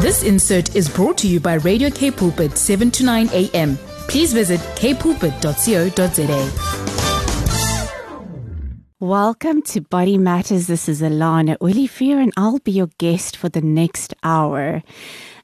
This 0.00 0.22
insert 0.22 0.76
is 0.76 0.88
brought 0.88 1.18
to 1.18 1.26
you 1.26 1.40
by 1.40 1.54
Radio 1.54 1.90
K 1.90 2.12
Pulpit 2.12 2.56
7 2.56 2.88
to 2.92 3.04
9 3.04 3.30
a.m. 3.32 3.76
Please 4.06 4.32
visit 4.32 4.60
kpulpit.co.za. 4.76 6.52
Welcome 9.00 9.60
to 9.62 9.80
Body 9.80 10.16
Matters. 10.16 10.68
This 10.68 10.88
is 10.88 11.02
Alana 11.02 11.56
Olivier, 11.60 12.12
and 12.12 12.32
I'll 12.36 12.60
be 12.60 12.70
your 12.70 12.90
guest 12.98 13.36
for 13.36 13.48
the 13.48 13.60
next 13.60 14.14
hour. 14.22 14.84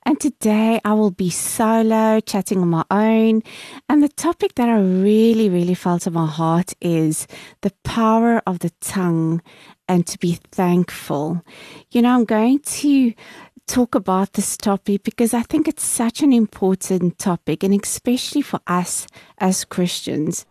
And 0.06 0.20
today 0.20 0.80
I 0.84 0.92
will 0.92 1.10
be 1.10 1.30
solo, 1.30 2.20
chatting 2.20 2.60
on 2.60 2.68
my 2.68 2.84
own. 2.92 3.42
And 3.88 4.04
the 4.04 4.08
topic 4.08 4.54
that 4.54 4.68
I 4.68 4.78
really, 4.78 5.48
really 5.48 5.74
felt 5.74 6.06
in 6.06 6.12
my 6.12 6.26
heart 6.26 6.74
is 6.80 7.26
the 7.62 7.72
power 7.82 8.40
of 8.46 8.60
the 8.60 8.70
tongue 8.80 9.42
and 9.88 10.06
to 10.06 10.16
be 10.18 10.38
thankful. 10.52 11.42
You 11.90 12.02
know, 12.02 12.14
I'm 12.14 12.24
going 12.24 12.60
to 12.60 13.14
talk 13.66 13.94
about 13.94 14.34
this 14.34 14.56
topic 14.56 15.02
because 15.04 15.34
I 15.34 15.42
think 15.42 15.68
it's 15.68 15.84
such 15.84 16.22
an 16.22 16.32
important 16.32 17.18
topic, 17.18 17.62
and 17.62 17.74
especially 17.82 18.42
for 18.42 18.60
us 18.66 19.06
as 19.38 19.64
Christians. 19.64 20.46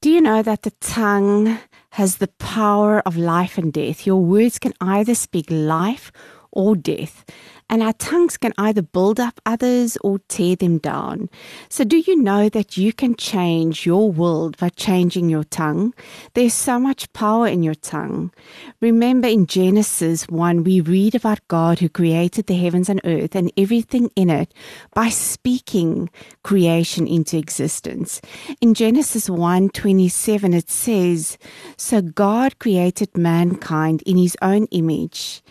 Do 0.00 0.10
you 0.10 0.20
know 0.20 0.42
that 0.42 0.62
the 0.62 0.72
tongue 0.80 1.58
has 1.90 2.16
the 2.16 2.28
power 2.28 3.00
of 3.06 3.16
life 3.16 3.58
and 3.58 3.72
death? 3.72 4.06
Your 4.06 4.20
words 4.20 4.58
can 4.58 4.74
either 4.80 5.14
speak 5.14 5.46
life 5.48 6.10
or 6.50 6.74
death. 6.74 7.24
And 7.72 7.82
our 7.82 7.94
tongues 7.94 8.36
can 8.36 8.52
either 8.58 8.82
build 8.82 9.18
up 9.18 9.40
others 9.46 9.96
or 10.02 10.18
tear 10.28 10.56
them 10.56 10.76
down. 10.76 11.30
So, 11.70 11.84
do 11.84 11.96
you 11.96 12.22
know 12.22 12.50
that 12.50 12.76
you 12.76 12.92
can 12.92 13.16
change 13.16 13.86
your 13.86 14.12
world 14.12 14.58
by 14.58 14.68
changing 14.68 15.30
your 15.30 15.44
tongue? 15.44 15.94
There's 16.34 16.52
so 16.52 16.78
much 16.78 17.10
power 17.14 17.46
in 17.46 17.62
your 17.62 17.74
tongue. 17.74 18.30
Remember 18.82 19.26
in 19.26 19.46
Genesis 19.46 20.28
1, 20.28 20.64
we 20.64 20.82
read 20.82 21.14
about 21.14 21.48
God 21.48 21.78
who 21.78 21.88
created 21.88 22.46
the 22.46 22.58
heavens 22.58 22.90
and 22.90 23.00
earth 23.04 23.34
and 23.34 23.50
everything 23.56 24.10
in 24.16 24.28
it 24.28 24.52
by 24.92 25.08
speaking 25.08 26.10
creation 26.42 27.06
into 27.06 27.38
existence. 27.38 28.20
In 28.60 28.74
Genesis 28.74 29.30
1 29.30 29.70
27, 29.70 30.52
it 30.52 30.68
says, 30.68 31.38
So 31.78 32.02
God 32.02 32.58
created 32.58 33.16
mankind 33.16 34.02
in 34.04 34.18
his 34.18 34.36
own 34.42 34.66
image. 34.66 35.42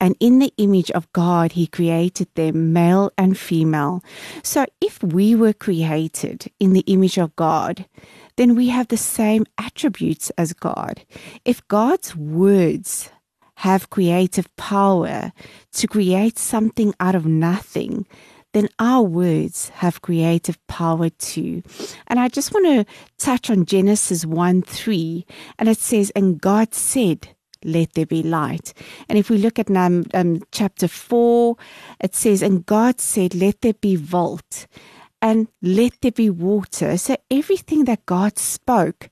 And 0.00 0.14
in 0.20 0.38
the 0.38 0.52
image 0.58 0.90
of 0.90 1.10
God, 1.12 1.52
He 1.52 1.66
created 1.66 2.28
them, 2.34 2.72
male 2.72 3.10
and 3.16 3.38
female. 3.38 4.02
So 4.42 4.66
if 4.80 5.02
we 5.02 5.34
were 5.34 5.52
created 5.52 6.50
in 6.60 6.72
the 6.72 6.84
image 6.86 7.18
of 7.18 7.34
God, 7.36 7.86
then 8.36 8.54
we 8.54 8.68
have 8.68 8.88
the 8.88 8.96
same 8.96 9.46
attributes 9.58 10.30
as 10.36 10.52
God. 10.52 11.02
If 11.44 11.66
God's 11.68 12.14
words 12.14 13.10
have 13.60 13.90
creative 13.90 14.54
power 14.56 15.32
to 15.72 15.86
create 15.86 16.38
something 16.38 16.94
out 17.00 17.14
of 17.14 17.24
nothing, 17.24 18.06
then 18.52 18.68
our 18.78 19.02
words 19.02 19.68
have 19.80 20.02
creative 20.02 20.58
power 20.66 21.10
too. 21.10 21.62
And 22.06 22.18
I 22.18 22.28
just 22.28 22.54
want 22.54 22.66
to 22.66 22.94
touch 23.18 23.50
on 23.50 23.66
Genesis 23.66 24.24
1 24.24 24.62
3, 24.62 25.26
and 25.58 25.68
it 25.68 25.78
says, 25.78 26.10
And 26.16 26.40
God 26.40 26.74
said, 26.74 27.35
let 27.64 27.94
there 27.94 28.06
be 28.06 28.22
light. 28.22 28.72
And 29.08 29.18
if 29.18 29.30
we 29.30 29.38
look 29.38 29.58
at 29.58 29.70
um, 29.70 30.42
chapter 30.52 30.88
4, 30.88 31.56
it 32.00 32.14
says, 32.14 32.42
And 32.42 32.66
God 32.66 33.00
said, 33.00 33.34
Let 33.34 33.60
there 33.62 33.74
be 33.74 33.96
vault 33.96 34.66
and 35.22 35.48
let 35.62 36.00
there 36.02 36.12
be 36.12 36.30
water. 36.30 36.96
So 36.96 37.16
everything 37.30 37.84
that 37.86 38.06
God 38.06 38.38
spoke 38.38 39.08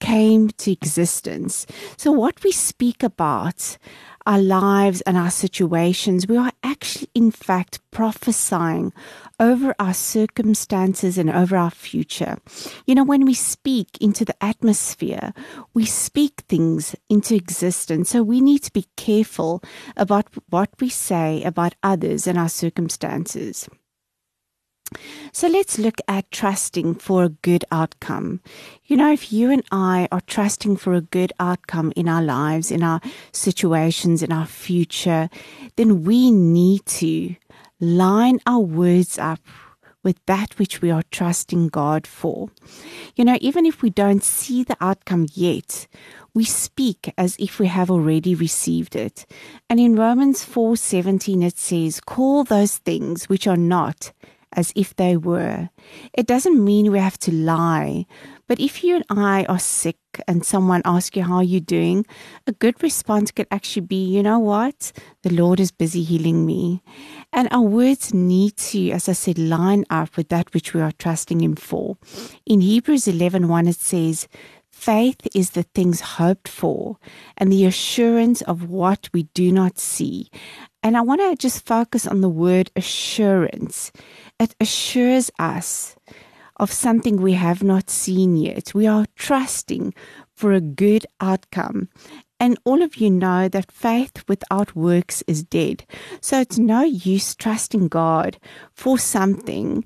came 0.00 0.50
to 0.50 0.72
existence. 0.72 1.66
So 1.96 2.12
what 2.12 2.42
we 2.44 2.52
speak 2.52 3.02
about 3.02 3.78
our 4.26 4.40
lives 4.40 5.00
and 5.02 5.16
our 5.16 5.30
situations, 5.30 6.26
we 6.26 6.36
are 6.36 6.52
actually, 6.62 7.08
in 7.14 7.30
fact, 7.30 7.80
prophesying 7.90 8.92
over 9.38 9.74
our 9.78 9.94
circumstances 9.94 11.18
and 11.18 11.30
over 11.30 11.56
our 11.56 11.70
future. 11.70 12.38
You 12.86 12.94
know, 12.94 13.04
when 13.04 13.24
we 13.24 13.34
speak 13.34 13.98
into 14.00 14.24
the 14.24 14.42
atmosphere, 14.42 15.32
we 15.74 15.84
speak 15.84 16.42
things 16.48 16.96
into 17.08 17.34
existence. 17.34 18.10
So 18.10 18.22
we 18.22 18.40
need 18.40 18.62
to 18.62 18.72
be 18.72 18.86
careful 18.96 19.62
about 19.96 20.28
what 20.48 20.70
we 20.80 20.88
say 20.88 21.42
about 21.42 21.74
others 21.82 22.26
and 22.26 22.38
our 22.38 22.48
circumstances. 22.48 23.68
So 25.32 25.48
let's 25.48 25.78
look 25.78 26.00
at 26.06 26.30
trusting 26.30 26.96
for 26.96 27.24
a 27.24 27.28
good 27.28 27.64
outcome. 27.72 28.40
You 28.84 28.96
know, 28.96 29.12
if 29.12 29.32
you 29.32 29.50
and 29.50 29.64
I 29.72 30.08
are 30.12 30.20
trusting 30.20 30.76
for 30.76 30.94
a 30.94 31.00
good 31.00 31.32
outcome 31.40 31.92
in 31.96 32.08
our 32.08 32.22
lives, 32.22 32.70
in 32.70 32.82
our 32.82 33.00
situations, 33.32 34.22
in 34.22 34.30
our 34.30 34.46
future, 34.46 35.28
then 35.76 36.04
we 36.04 36.30
need 36.30 36.86
to 36.86 37.34
line 37.80 38.38
our 38.46 38.60
words 38.60 39.18
up 39.18 39.40
with 40.04 40.24
that 40.26 40.58
which 40.58 40.82
we 40.82 40.90
are 40.90 41.02
trusting 41.10 41.68
God 41.68 42.06
for. 42.06 42.50
You 43.16 43.24
know, 43.24 43.38
even 43.40 43.64
if 43.66 43.82
we 43.82 43.90
don't 43.90 44.22
see 44.22 44.62
the 44.62 44.76
outcome 44.80 45.26
yet, 45.32 45.86
we 46.34 46.44
speak 46.44 47.12
as 47.16 47.36
if 47.38 47.58
we 47.58 47.68
have 47.68 47.90
already 47.90 48.34
received 48.34 48.94
it. 48.94 49.24
And 49.70 49.80
in 49.80 49.96
Romans 49.96 50.44
4:17 50.44 51.42
it 51.42 51.58
says, 51.58 52.00
"Call 52.00 52.44
those 52.44 52.78
things 52.78 53.28
which 53.28 53.46
are 53.46 53.56
not 53.56 54.12
as 54.56 54.72
if 54.74 54.94
they 54.96 55.16
were. 55.16 55.70
It 56.12 56.26
doesn't 56.26 56.62
mean 56.62 56.90
we 56.90 56.98
have 56.98 57.18
to 57.20 57.32
lie, 57.32 58.06
but 58.46 58.60
if 58.60 58.84
you 58.84 58.96
and 58.96 59.04
I 59.08 59.44
are 59.44 59.58
sick 59.58 59.96
and 60.28 60.44
someone 60.44 60.82
asks 60.84 61.16
you 61.16 61.22
how 61.22 61.40
you're 61.40 61.60
doing, 61.60 62.04
a 62.46 62.52
good 62.52 62.82
response 62.82 63.30
could 63.30 63.46
actually 63.50 63.86
be, 63.86 64.04
you 64.04 64.22
know 64.22 64.38
what? 64.38 64.92
The 65.22 65.32
Lord 65.32 65.60
is 65.60 65.70
busy 65.70 66.02
healing 66.02 66.44
me. 66.44 66.82
And 67.32 67.48
our 67.50 67.62
words 67.62 68.12
need 68.12 68.56
to, 68.58 68.90
as 68.90 69.08
I 69.08 69.12
said, 69.12 69.38
line 69.38 69.84
up 69.88 70.16
with 70.16 70.28
that 70.28 70.52
which 70.52 70.74
we 70.74 70.80
are 70.80 70.92
trusting 70.92 71.40
Him 71.40 71.56
for. 71.56 71.96
In 72.44 72.60
Hebrews 72.60 73.08
11 73.08 73.48
1, 73.48 73.68
it 73.68 73.76
says, 73.76 74.28
Faith 74.70 75.26
is 75.34 75.50
the 75.50 75.62
things 75.62 76.00
hoped 76.00 76.48
for 76.48 76.98
and 77.38 77.50
the 77.50 77.64
assurance 77.64 78.42
of 78.42 78.68
what 78.68 79.08
we 79.14 79.22
do 79.32 79.50
not 79.50 79.78
see. 79.78 80.28
And 80.82 80.98
I 80.98 81.00
want 81.00 81.22
to 81.22 81.36
just 81.36 81.64
focus 81.64 82.06
on 82.06 82.20
the 82.20 82.28
word 82.28 82.70
assurance. 82.76 83.92
It 84.38 84.54
assures 84.60 85.30
us 85.38 85.96
of 86.56 86.72
something 86.72 87.16
we 87.16 87.32
have 87.34 87.62
not 87.62 87.90
seen 87.90 88.36
yet. 88.36 88.74
We 88.74 88.86
are 88.86 89.06
trusting 89.16 89.94
for 90.34 90.52
a 90.52 90.60
good 90.60 91.06
outcome. 91.20 91.88
And 92.40 92.58
all 92.64 92.82
of 92.82 92.96
you 92.96 93.10
know 93.10 93.48
that 93.48 93.72
faith 93.72 94.24
without 94.28 94.76
works 94.76 95.22
is 95.26 95.44
dead. 95.44 95.84
So 96.20 96.40
it's 96.40 96.58
no 96.58 96.82
use 96.82 97.34
trusting 97.34 97.88
God 97.88 98.38
for 98.72 98.98
something 98.98 99.84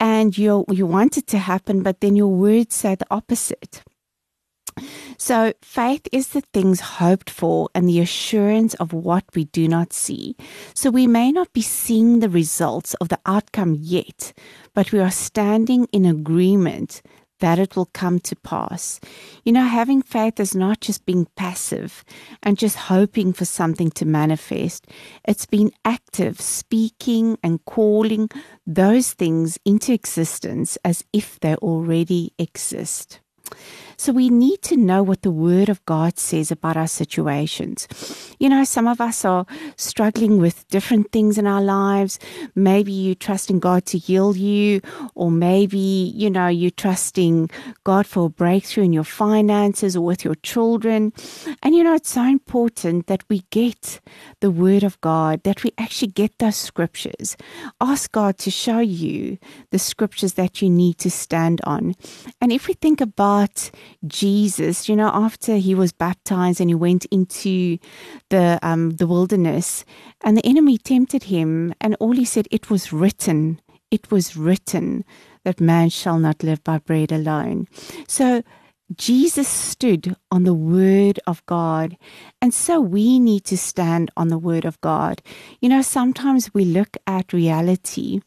and 0.00 0.36
you 0.36 0.64
you 0.70 0.86
want 0.86 1.16
it 1.16 1.26
to 1.28 1.38
happen, 1.38 1.82
but 1.82 2.00
then 2.00 2.14
your 2.14 2.28
words 2.28 2.74
say 2.74 2.94
the 2.94 3.06
opposite. 3.10 3.82
So, 5.16 5.52
faith 5.62 6.06
is 6.12 6.28
the 6.28 6.42
things 6.52 6.80
hoped 6.80 7.30
for 7.30 7.68
and 7.74 7.88
the 7.88 8.00
assurance 8.00 8.74
of 8.74 8.92
what 8.92 9.24
we 9.34 9.44
do 9.44 9.68
not 9.68 9.92
see. 9.92 10.36
So, 10.74 10.90
we 10.90 11.06
may 11.06 11.32
not 11.32 11.52
be 11.52 11.62
seeing 11.62 12.20
the 12.20 12.30
results 12.30 12.94
of 12.94 13.08
the 13.08 13.20
outcome 13.26 13.76
yet, 13.78 14.32
but 14.74 14.92
we 14.92 15.00
are 15.00 15.10
standing 15.10 15.86
in 15.92 16.04
agreement 16.04 17.02
that 17.40 17.58
it 17.58 17.76
will 17.76 17.86
come 17.86 18.18
to 18.20 18.36
pass. 18.36 19.00
You 19.44 19.52
know, 19.52 19.64
having 19.64 20.02
faith 20.02 20.40
is 20.40 20.54
not 20.54 20.80
just 20.80 21.06
being 21.06 21.26
passive 21.36 22.04
and 22.42 22.58
just 22.58 22.76
hoping 22.76 23.32
for 23.32 23.44
something 23.44 23.90
to 23.92 24.04
manifest. 24.04 24.86
It's 25.26 25.46
being 25.46 25.72
active, 25.84 26.40
speaking 26.40 27.38
and 27.42 27.64
calling 27.64 28.30
those 28.66 29.12
things 29.12 29.58
into 29.64 29.92
existence 29.92 30.78
as 30.84 31.04
if 31.12 31.38
they 31.40 31.54
already 31.56 32.32
exist. 32.38 33.20
So 34.00 34.12
we 34.12 34.30
need 34.30 34.62
to 34.62 34.76
know 34.76 35.02
what 35.02 35.22
the 35.22 35.30
Word 35.30 35.68
of 35.68 35.84
God 35.84 36.20
says 36.20 36.52
about 36.52 36.76
our 36.76 36.86
situations. 36.86 37.88
You 38.38 38.48
know, 38.48 38.62
some 38.62 38.86
of 38.86 39.00
us 39.00 39.24
are 39.24 39.44
struggling 39.76 40.38
with 40.40 40.66
different 40.68 41.10
things 41.10 41.36
in 41.36 41.48
our 41.48 41.60
lives. 41.60 42.20
Maybe 42.54 42.92
you're 42.92 43.16
trusting 43.16 43.58
God 43.58 43.86
to 43.86 43.98
heal 43.98 44.36
you, 44.36 44.80
or 45.16 45.32
maybe, 45.32 46.12
you 46.14 46.30
know, 46.30 46.46
you're 46.46 46.70
trusting 46.70 47.50
God 47.82 48.06
for 48.06 48.26
a 48.26 48.30
breakthrough 48.30 48.84
in 48.84 48.92
your 48.92 49.02
finances 49.02 49.96
or 49.96 50.04
with 50.04 50.24
your 50.24 50.36
children. 50.36 51.12
And, 51.64 51.74
you 51.74 51.82
know, 51.82 51.94
it's 51.94 52.10
so 52.10 52.22
important 52.22 53.08
that 53.08 53.24
we 53.28 53.42
get 53.50 54.00
the 54.38 54.52
Word 54.52 54.84
of 54.84 55.00
God, 55.00 55.42
that 55.42 55.64
we 55.64 55.72
actually 55.76 56.12
get 56.12 56.38
those 56.38 56.56
scriptures. 56.56 57.36
Ask 57.80 58.12
God 58.12 58.38
to 58.38 58.50
show 58.50 58.78
you 58.78 59.38
the 59.70 59.78
scriptures 59.80 60.34
that 60.34 60.62
you 60.62 60.70
need 60.70 60.98
to 60.98 61.10
stand 61.10 61.60
on. 61.64 61.96
And 62.40 62.52
if 62.52 62.68
we 62.68 62.74
think 62.74 63.00
about 63.00 63.72
Jesus, 64.06 64.88
you 64.88 64.96
know, 64.96 65.10
after 65.12 65.56
he 65.56 65.74
was 65.74 65.92
baptized 65.92 66.60
and 66.60 66.70
he 66.70 66.74
went 66.74 67.04
into 67.06 67.78
the 68.30 68.58
um, 68.62 68.90
the 68.90 69.06
wilderness, 69.06 69.84
and 70.24 70.36
the 70.36 70.46
enemy 70.46 70.78
tempted 70.78 71.24
him, 71.24 71.74
and 71.80 71.96
all 72.00 72.12
he 72.12 72.24
said, 72.24 72.48
"It 72.50 72.70
was 72.70 72.92
written, 72.92 73.60
it 73.90 74.10
was 74.10 74.36
written 74.36 75.04
that 75.44 75.60
man 75.60 75.88
shall 75.88 76.18
not 76.18 76.42
live 76.42 76.62
by 76.64 76.78
bread 76.78 77.12
alone." 77.12 77.66
So 78.06 78.42
Jesus 78.96 79.46
stood 79.46 80.16
on 80.30 80.44
the 80.44 80.54
word 80.54 81.20
of 81.26 81.44
God. 81.44 81.98
And 82.40 82.54
so 82.54 82.80
we 82.80 83.18
need 83.18 83.44
to 83.44 83.58
stand 83.58 84.10
on 84.16 84.28
the 84.28 84.38
word 84.38 84.64
of 84.64 84.80
God. 84.80 85.20
You 85.60 85.68
know, 85.68 85.82
sometimes 85.82 86.54
we 86.54 86.64
look 86.64 86.96
at 87.06 87.32
reality 87.32 88.20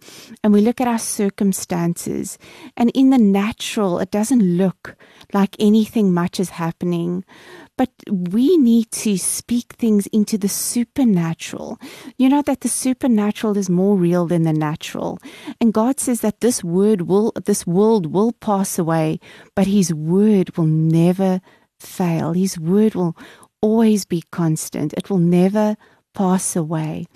and 0.44 0.54
we 0.54 0.62
look 0.62 0.80
at 0.80 0.88
our 0.88 1.00
circumstances, 1.00 2.38
and 2.78 2.92
in 2.94 3.10
the 3.10 3.18
natural, 3.18 4.00
it 4.00 4.12
doesn't 4.12 4.42
look 4.42 4.96
like 5.34 5.56
anything 5.60 6.14
much 6.14 6.40
is 6.40 6.52
happening. 6.52 7.24
But 7.82 7.90
we 8.08 8.58
need 8.58 8.92
to 8.92 9.18
speak 9.18 9.74
things 9.74 10.06
into 10.14 10.38
the 10.38 10.48
supernatural. 10.48 11.80
You 12.16 12.30
know 12.30 12.44
that 12.44 12.62
the 12.62 12.70
supernatural 12.70 13.58
is 13.58 13.72
more 13.72 13.98
real 13.98 14.28
than 14.28 14.44
the 14.44 14.54
natural. 14.54 15.18
And 15.60 15.74
God 15.74 16.00
says 16.00 16.22
that 16.22 16.42
this 16.42 16.64
word 16.64 17.02
will 17.10 17.32
this 17.44 17.66
world 17.66 18.14
will 18.14 18.34
pass 18.34 18.78
away, 18.78 19.20
but 19.56 19.66
his 19.66 19.92
word 19.96 20.56
will 20.56 20.68
never 20.68 21.42
fail. 21.80 22.34
His 22.34 22.60
word 22.60 22.94
will 22.94 23.18
always 23.62 24.06
be 24.06 24.22
constant. 24.30 24.94
It 24.94 25.10
will 25.10 25.18
never 25.18 25.76
pass 26.14 26.56
away. 26.56 27.08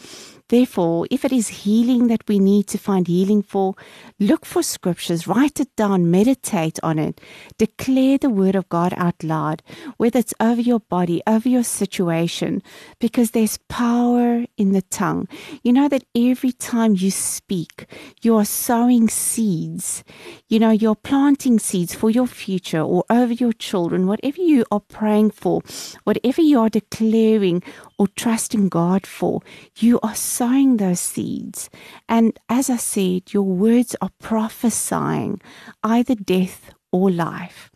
Therefore, 0.50 1.08
if 1.10 1.26
it 1.26 1.32
is 1.32 1.48
healing 1.48 2.08
that 2.08 2.28
we 2.28 2.38
need 2.38 2.68
to 2.68 2.78
find 2.78 3.08
healing 3.08 3.42
for, 3.42 3.74
look 4.20 4.46
for 4.46 4.62
scriptures, 4.62 5.28
write 5.28 5.60
it 5.60 5.76
down, 5.76 6.12
meditate 6.12 6.80
on 6.84 7.00
it, 7.00 7.20
declare 7.58 8.20
the 8.20 8.30
word 8.30 8.56
of 8.56 8.70
God 8.70 8.94
out 8.96 9.24
loud, 9.24 9.64
whether 9.98 10.20
it's 10.20 10.36
over 10.40 10.62
your 10.62 10.82
body, 10.82 11.24
over 11.26 11.50
your 11.50 11.64
situation, 11.64 12.62
because 13.00 13.32
there's 13.32 13.58
power 13.70 14.46
in 14.56 14.72
the 14.72 14.84
tongue. 14.84 15.28
You 15.64 15.74
know 15.74 15.90
that 15.90 16.04
every 16.16 16.52
time 16.52 16.96
you 16.96 17.10
speak, 17.10 17.88
you 18.22 18.36
are 18.36 18.46
sowing 18.46 19.10
seeds. 19.10 20.04
You 20.48 20.60
know, 20.60 20.70
you're 20.70 20.94
planting 20.94 21.58
seeds 21.58 21.96
for 21.96 22.12
your 22.12 22.28
future 22.28 22.82
or 22.82 23.04
over 23.10 23.34
your 23.34 23.54
children, 23.54 24.06
whatever 24.06 24.42
you 24.42 24.64
are 24.72 24.80
praying 24.80 25.32
for, 25.32 25.62
whatever 26.04 26.42
you 26.42 26.60
are 26.60 26.70
declaring 26.70 27.64
or 27.98 28.08
trusting 28.10 28.70
God 28.70 29.08
for, 29.08 29.42
you 29.78 30.00
are 30.04 30.16
sowing 30.36 30.78
those 30.78 31.00
seeds. 31.00 31.70
And 32.10 32.38
as 32.50 32.70
I 32.70 32.78
said, 32.78 33.34
your 33.34 33.44
words 33.44 33.96
are 34.02 34.12
prophesying 34.20 35.42
either 35.84 36.16
death 36.16 36.74
or 36.92 37.10
life. 37.10 37.72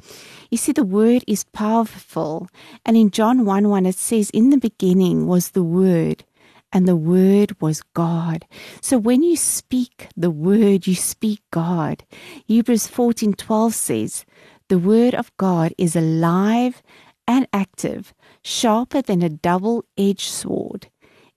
You 0.51 0.57
see, 0.57 0.71
the 0.71 0.83
word 0.83 1.23
is 1.27 1.44
powerful. 1.44 2.50
And 2.85 2.97
in 2.97 3.11
John 3.11 3.45
1 3.45 3.69
1, 3.69 3.85
it 3.85 3.95
says, 3.95 4.29
In 4.31 4.50
the 4.50 4.57
beginning 4.57 5.27
was 5.27 5.51
the 5.51 5.63
word, 5.63 6.25
and 6.73 6.88
the 6.88 6.95
word 6.95 7.56
was 7.61 7.81
God. 7.94 8.45
So 8.81 8.97
when 8.97 9.23
you 9.23 9.38
speak 9.38 10.09
the 10.17 10.31
word, 10.31 10.88
you 10.88 10.95
speak 10.95 11.41
God. 11.51 12.03
Hebrews 12.45 12.88
14 12.88 13.33
12 13.33 13.73
says, 13.73 14.25
The 14.67 14.79
word 14.79 15.15
of 15.15 15.31
God 15.38 15.73
is 15.77 15.95
alive 15.95 16.81
and 17.27 17.47
active, 17.53 18.13
sharper 18.44 19.01
than 19.01 19.21
a 19.21 19.29
double 19.29 19.85
edged 19.97 20.31
sword. 20.31 20.89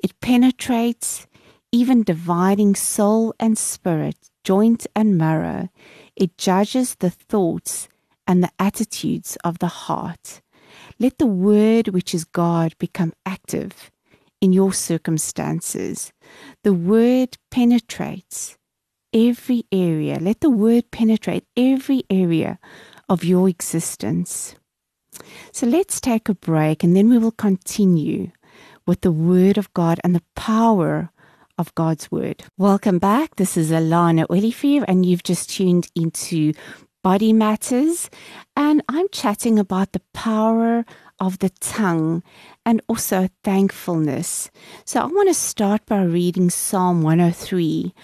It 0.02 0.20
penetrates, 0.20 1.26
even 1.70 2.02
dividing 2.02 2.74
soul 2.74 3.34
and 3.38 3.56
spirit, 3.56 4.16
joint 4.44 4.86
and 4.96 5.16
marrow. 5.16 5.68
It 6.16 6.36
judges 6.36 6.96
the 6.96 7.10
thoughts 7.10 7.88
and 8.26 8.42
the 8.42 8.50
attitudes 8.58 9.36
of 9.44 9.58
the 9.58 9.68
heart. 9.68 10.42
Let 10.98 11.18
the 11.18 11.26
word, 11.26 11.88
which 11.88 12.14
is 12.14 12.24
God, 12.24 12.74
become 12.78 13.12
active 13.24 13.90
in 14.40 14.52
your 14.52 14.72
circumstances. 14.72 16.12
The 16.64 16.74
word 16.74 17.38
penetrates 17.50 18.56
every 19.12 19.64
area. 19.70 20.18
Let 20.18 20.40
the 20.40 20.50
word 20.50 20.90
penetrate 20.90 21.44
every 21.56 22.04
area 22.10 22.58
of 23.08 23.24
your 23.24 23.48
existence. 23.48 24.56
So 25.52 25.66
let's 25.66 26.00
take 26.00 26.28
a 26.28 26.34
break 26.34 26.82
and 26.82 26.96
then 26.96 27.08
we 27.08 27.18
will 27.18 27.32
continue 27.32 28.32
with 28.92 29.00
the 29.00 29.10
Word 29.10 29.56
of 29.56 29.72
God 29.72 29.98
and 30.04 30.14
the 30.14 30.22
power 30.36 31.10
of 31.56 31.74
God's 31.74 32.12
Word. 32.12 32.44
Welcome 32.58 32.98
back. 32.98 33.36
This 33.36 33.56
is 33.56 33.70
Alana 33.70 34.28
Olivier, 34.28 34.84
and 34.86 35.06
you've 35.06 35.22
just 35.22 35.48
tuned 35.48 35.88
into 35.94 36.52
Body 37.02 37.32
Matters. 37.32 38.10
And 38.54 38.82
I'm 38.90 39.08
chatting 39.08 39.58
about 39.58 39.92
the 39.92 40.02
power 40.12 40.84
of 41.18 41.38
the 41.38 41.48
tongue 41.58 42.22
and 42.66 42.82
also 42.86 43.30
thankfulness. 43.42 44.50
So 44.84 45.00
I 45.00 45.06
want 45.06 45.30
to 45.30 45.34
start 45.34 45.86
by 45.86 46.02
reading 46.02 46.50
Psalm 46.50 47.00
103, 47.00 47.94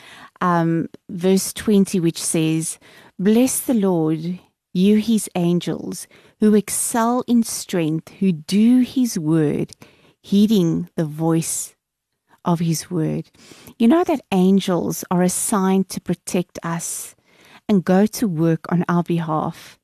um, 0.40 0.88
verse 1.10 1.52
20, 1.52 2.00
which 2.00 2.22
says, 2.22 2.78
Bless 3.18 3.60
the 3.60 3.74
Lord, 3.74 4.38
you 4.72 4.96
his 4.96 5.28
angels 5.34 6.06
who 6.40 6.54
excel 6.54 7.24
in 7.26 7.42
strength, 7.42 8.08
who 8.20 8.32
do 8.32 8.80
his 8.80 9.18
word, 9.18 9.72
heeding 10.28 10.90
the 10.94 11.06
voice 11.06 11.74
of 12.44 12.60
his 12.60 12.90
word. 12.90 13.30
You 13.78 13.88
know 13.88 14.04
that 14.04 14.20
angels 14.30 15.02
are 15.10 15.22
assigned 15.22 15.88
to 15.88 16.02
protect 16.02 16.58
us 16.62 17.16
and 17.66 17.82
go 17.82 18.04
to 18.04 18.28
work 18.28 18.70
on 18.70 18.84
our 18.90 19.02
behalf 19.02 19.78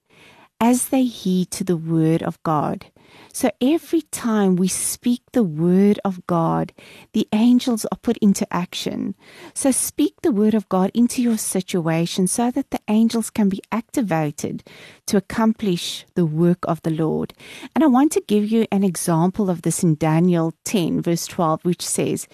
as 0.61 0.89
they 0.89 1.05
heed 1.05 1.51
to 1.53 1.65
the 1.65 1.79
word 1.79 2.23
of 2.23 2.43
God. 2.43 2.87
So 3.33 3.51
every 3.61 4.03
time 4.03 4.55
we 4.55 4.69
speak 4.69 5.23
the 5.33 5.43
word 5.43 5.99
of 6.05 6.25
God, 6.27 6.73
the 7.13 7.27
angels 7.33 7.85
are 7.87 7.99
put 7.99 8.17
into 8.19 8.47
action. 8.55 9.17
So 9.55 9.73
speak 9.73 10.23
the 10.23 10.31
word 10.31 10.55
of 10.55 10.69
God 10.69 10.93
into 10.95 11.21
your 11.21 11.37
situation 11.37 12.27
so 12.29 12.51
that 12.53 12.71
the 12.71 12.81
angels 12.89 13.31
can 13.31 13.49
be 13.49 13.61
activated 13.73 14.63
to 15.07 15.17
accomplish 15.17 16.07
the 16.15 16.25
work 16.25 16.59
of 16.65 16.81
the 16.83 16.91
Lord. 16.91 17.35
And 17.75 17.83
I 17.83 17.89
want 17.89 18.13
to 18.13 18.21
give 18.21 18.51
you 18.51 18.67
an 18.71 18.85
example 18.85 19.51
of 19.51 19.63
this 19.63 19.83
in 19.83 19.97
Daniel 19.97 20.55
10, 20.65 21.03
verse 21.03 21.27
12, 21.27 21.65
which 21.65 21.85
says, 21.85 22.29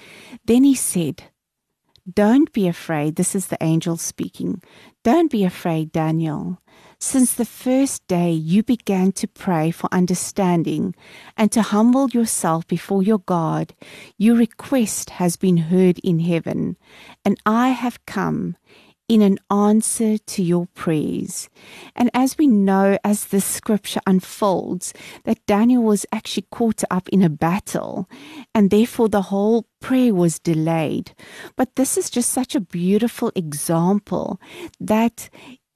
Then 0.45 0.65
he 0.65 0.75
said, 0.75 1.25
Don't 2.13 2.53
be 2.53 2.69
afraid. 2.69 3.17
This 3.17 3.35
is 3.35 3.47
the 3.47 3.59
angel 3.63 3.97
speaking. 3.97 4.63
Don't 5.03 5.31
be 5.31 5.45
afraid, 5.45 5.93
Daniel. 5.93 6.60
Since 7.03 7.33
the 7.33 7.47
first 7.47 8.07
day 8.09 8.31
you 8.31 8.63
began 8.63 9.13
to 9.13 9.27
pray 9.27 9.71
for 9.71 9.89
understanding 9.91 10.95
and 11.35 11.51
to 11.51 11.63
humble 11.63 12.11
yourself 12.11 12.67
before 12.67 13.03
your 13.03 13.21
God, 13.21 13.73
your 14.19 14.37
request 14.37 15.11
has 15.11 15.37
been 15.37 15.57
heard 15.57 15.99
in 16.01 16.19
heaven, 16.19 16.77
and 17.25 17.41
I 17.47 17.69
have 17.69 18.05
come 18.05 18.57
in 19.09 19.23
an 19.23 19.39
answer 19.51 20.19
to 20.19 20.43
your 20.43 20.67
prayers. 20.75 21.49
And 21.97 22.11
as 22.15 22.37
we 22.37 22.47
know, 22.47 22.97
as 23.03 23.25
the 23.25 23.41
scripture 23.41 24.01
unfolds, 24.07 24.93
that 25.25 25.45
Daniel 25.47 25.83
was 25.83 26.07
actually 26.13 26.47
caught 26.53 26.85
up 26.91 27.09
in 27.09 27.23
a 27.23 27.31
battle, 27.31 28.09
and 28.55 28.71
therefore 28.71 29.09
the 29.09 29.23
whole 29.23 29.65
prayer 29.81 30.15
was 30.15 30.39
delayed. 30.39 31.13
But 31.57 31.75
this 31.75 31.97
is 31.97 32.11
just 32.11 32.31
such 32.31 32.55
a 32.55 32.61
beautiful 32.61 33.33
example 33.35 34.39
that 34.79 35.31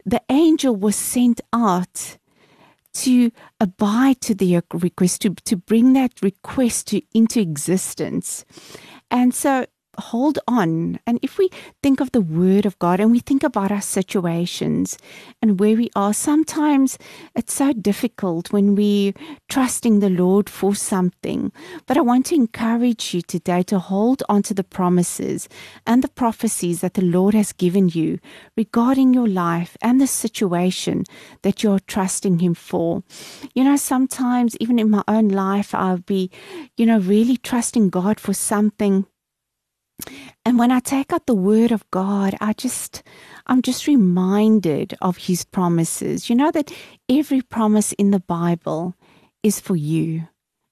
the 0.05 0.23
angel 0.29 0.75
was 0.77 0.97
sent 0.97 1.41
out 1.53 2.19
to 2.95 3.33
abide 3.61 4.21
to 4.21 4.35
the 4.35 4.63
request, 4.73 5.23
to, 5.23 5.31
to 5.45 5.57
bring 5.57 5.93
that 5.95 6.13
request 6.23 6.89
to, 6.89 7.03
into 7.13 7.41
existence. 7.41 8.45
And 9.11 9.35
so 9.35 9.67
hold 9.99 10.39
on. 10.47 10.99
And 11.07 11.19
if 11.23 11.39
we 11.39 11.51
think 11.83 12.01
of 12.01 12.13
the 12.13 12.21
Word 12.21 12.67
of 12.67 12.79
God 12.79 13.01
and 13.01 13.11
we 13.11 13.21
think 13.21 13.43
about 13.43 13.73
our 13.73 13.81
situations 13.81 14.99
and 15.43 15.59
where 15.61 15.77
we 15.77 15.91
are, 15.97 16.15
sometimes 16.15 16.99
it's 17.35 17.55
so 17.55 17.73
difficult 17.73 18.53
when 18.53 18.75
we're 18.75 19.13
trusting 19.49 20.01
the 20.01 20.11
Lord 20.11 20.49
for 20.49 20.75
something. 20.75 21.53
But 21.87 21.97
I 21.97 22.01
want 22.01 22.27
to 22.27 22.35
encourage 22.35 23.15
you 23.15 23.23
today 23.23 23.63
to 23.65 23.79
hold 23.79 24.23
on 24.29 24.43
to 24.45 24.55
the 24.55 24.65
promises 24.65 25.49
and 25.87 26.03
the 26.03 26.09
prophecies 26.09 26.81
that 26.81 26.95
the 26.95 27.03
Lord 27.03 27.35
has 27.35 27.53
given 27.53 27.89
you 27.89 28.19
regarding 28.57 29.15
your 29.15 29.29
life 29.29 29.77
and 29.81 30.01
the 30.01 30.07
situation 30.07 31.05
that 31.43 31.63
you're 31.63 31.81
trusting 31.81 32.39
Him 32.39 32.55
for. 32.55 33.03
You 33.55 33.65
know, 33.65 33.77
sometimes 33.77 34.57
even 34.61 34.79
in 34.79 34.91
my 34.91 35.05
own 35.09 35.29
life, 35.29 35.75
I'll 35.75 35.99
be, 35.99 36.31
you 36.77 36.87
know, 36.87 36.99
really 36.99 37.37
trusting 37.37 37.91
God 37.91 38.21
for 38.21 38.35
something 38.35 39.07
and 40.45 40.59
when 40.59 40.71
I 40.71 40.81
take 40.81 41.13
out 41.13 41.27
the 41.27 41.35
word 41.35 41.73
of 41.73 41.89
God, 41.91 42.37
I 42.41 42.53
just, 42.53 43.03
I'm 43.47 43.63
just 43.63 43.87
reminded 43.87 44.95
of 45.01 45.17
his 45.17 45.45
promises. 45.45 46.29
You 46.29 46.37
know 46.37 46.51
that 46.51 46.73
every 47.09 47.41
promise 47.41 47.93
in 47.93 48.11
the 48.11 48.21
Bible 48.21 48.95
is 49.43 49.61
for 49.61 49.77
you 49.77 50.29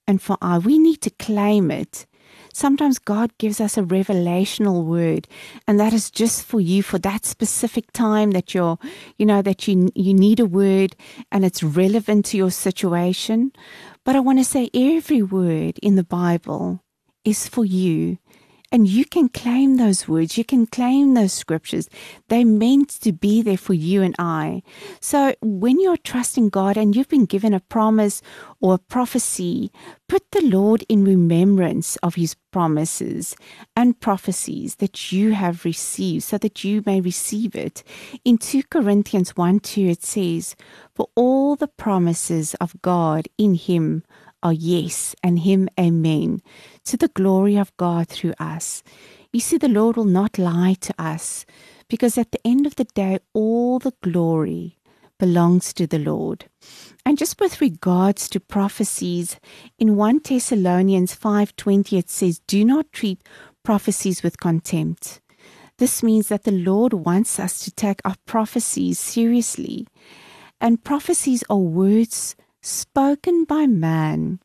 and 0.07 0.21
for 0.21 0.37
I. 0.41 0.57
We 0.57 0.77
need 0.77 1.01
to 1.01 1.09
claim 1.09 1.71
it. 1.71 2.05
Sometimes 2.53 2.99
God 2.99 3.35
gives 3.37 3.59
us 3.59 3.77
a 3.77 3.83
revelational 3.83 4.85
word, 4.85 5.27
and 5.67 5.79
that 5.79 5.93
is 5.93 6.11
just 6.11 6.43
for 6.43 6.59
you 6.59 6.83
for 6.83 6.99
that 6.99 7.25
specific 7.25 7.91
time 7.93 8.31
that 8.31 8.53
you're, 8.53 8.77
you 9.17 9.25
know, 9.25 9.41
that 9.41 9.67
you 9.67 9.89
you 9.95 10.13
need 10.13 10.39
a 10.39 10.45
word 10.45 10.95
and 11.31 11.45
it's 11.45 11.63
relevant 11.63 12.25
to 12.27 12.37
your 12.37 12.51
situation. 12.51 13.51
But 14.03 14.15
I 14.15 14.19
want 14.19 14.39
to 14.39 14.45
say 14.45 14.69
every 14.73 15.23
word 15.23 15.79
in 15.81 15.95
the 15.95 16.03
Bible 16.03 16.83
is 17.23 17.47
for 17.47 17.65
you 17.65 18.17
And 18.73 18.87
you 18.87 19.05
can 19.05 19.29
claim 19.29 19.77
those 19.77 20.07
words, 20.07 20.35
you 20.35 20.43
can 20.43 20.65
claim 20.65 21.13
those 21.13 21.31
scriptures. 21.31 21.87
They're 22.27 22.43
meant 22.43 22.89
to 23.01 23.11
be 23.11 23.43
there 23.43 23.55
for 23.55 23.75
you 23.75 24.01
and 24.01 24.15
I. 24.17 24.63
So 24.99 25.35
when 25.43 25.79
you're 25.79 25.95
trusting 25.95 26.49
God 26.49 26.75
and 26.75 26.95
you've 26.95 27.07
been 27.07 27.27
given 27.27 27.53
a 27.53 27.59
promise 27.59 28.23
or 28.59 28.73
a 28.73 28.79
prophecy, 28.79 29.71
put 30.09 30.23
the 30.31 30.41
Lord 30.41 30.83
in 30.89 31.05
remembrance 31.05 31.97
of 31.97 32.15
his 32.15 32.35
promises 32.51 33.35
and 33.75 33.99
prophecies 33.99 34.77
that 34.77 35.11
you 35.11 35.33
have 35.33 35.65
received 35.65 36.23
so 36.23 36.39
that 36.39 36.63
you 36.63 36.81
may 36.83 36.99
receive 36.99 37.55
it. 37.55 37.83
In 38.25 38.39
2 38.39 38.63
Corinthians 38.71 39.37
1 39.37 39.59
2, 39.59 39.81
it 39.81 40.03
says, 40.03 40.55
For 40.95 41.09
all 41.15 41.55
the 41.55 41.67
promises 41.67 42.55
of 42.55 42.81
God 42.81 43.27
in 43.37 43.53
him 43.53 44.03
are 44.43 44.53
yes, 44.53 45.15
and 45.23 45.39
him 45.39 45.69
amen, 45.79 46.41
to 46.85 46.97
the 46.97 47.07
glory 47.07 47.55
of 47.55 47.75
God 47.77 48.09
through 48.09 48.33
us. 48.39 48.83
You 49.31 49.39
see, 49.39 49.57
the 49.57 49.67
Lord 49.67 49.97
will 49.97 50.05
not 50.05 50.37
lie 50.37 50.75
to 50.81 50.93
us 50.99 51.45
because 51.87 52.17
at 52.17 52.31
the 52.31 52.45
end 52.45 52.67
of 52.67 52.75
the 52.75 52.83
day, 52.83 53.19
all 53.33 53.79
the 53.79 53.93
glory 54.03 54.77
belongs 55.19 55.73
to 55.73 55.87
the 55.87 55.99
Lord. 55.99 56.45
And 57.05 57.17
just 57.17 57.39
with 57.39 57.61
regards 57.61 58.29
to 58.29 58.39
prophecies, 58.39 59.37
in 59.79 59.95
1 59.95 60.19
Thessalonians 60.19 61.13
5:20 61.13 61.97
it 61.97 62.09
says, 62.09 62.41
"Do 62.45 62.65
not 62.65 62.91
treat 62.91 63.23
prophecies 63.63 64.21
with 64.21 64.39
contempt." 64.39 65.21
This 65.77 66.03
means 66.03 66.27
that 66.27 66.43
the 66.43 66.51
Lord 66.51 66.93
wants 66.93 67.39
us 67.39 67.59
to 67.59 67.71
take 67.71 68.01
our 68.05 68.15
prophecies 68.25 68.99
seriously. 68.99 69.87
And 70.61 70.83
prophecies 70.83 71.43
are 71.49 71.57
words 71.57 72.35
spoken 72.63 73.43
by 73.43 73.67
man, 73.67 74.39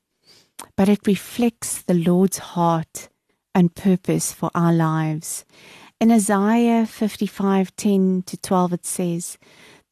but 0.76 0.88
it 0.88 1.06
reflects 1.06 1.82
the 1.82 1.94
Lord's 1.94 2.38
heart 2.38 3.08
and 3.54 3.74
purpose 3.74 4.32
for 4.32 4.50
our 4.54 4.72
lives. 4.72 5.44
In 6.00 6.10
Isaiah 6.10 6.84
55 6.86 7.74
10 7.76 8.22
to 8.26 8.36
12, 8.36 8.72
it 8.72 8.86
says, 8.86 9.38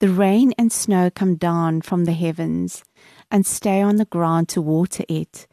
The 0.00 0.08
rain 0.08 0.52
and 0.58 0.72
snow 0.72 1.10
come 1.10 1.36
down 1.36 1.82
from 1.82 2.04
the 2.04 2.12
heavens 2.12 2.84
and 3.30 3.46
stay 3.46 3.80
on 3.80 3.96
the 3.96 4.04
ground 4.04 4.48
to 4.50 4.62
water 4.62 5.04
it. 5.08 5.46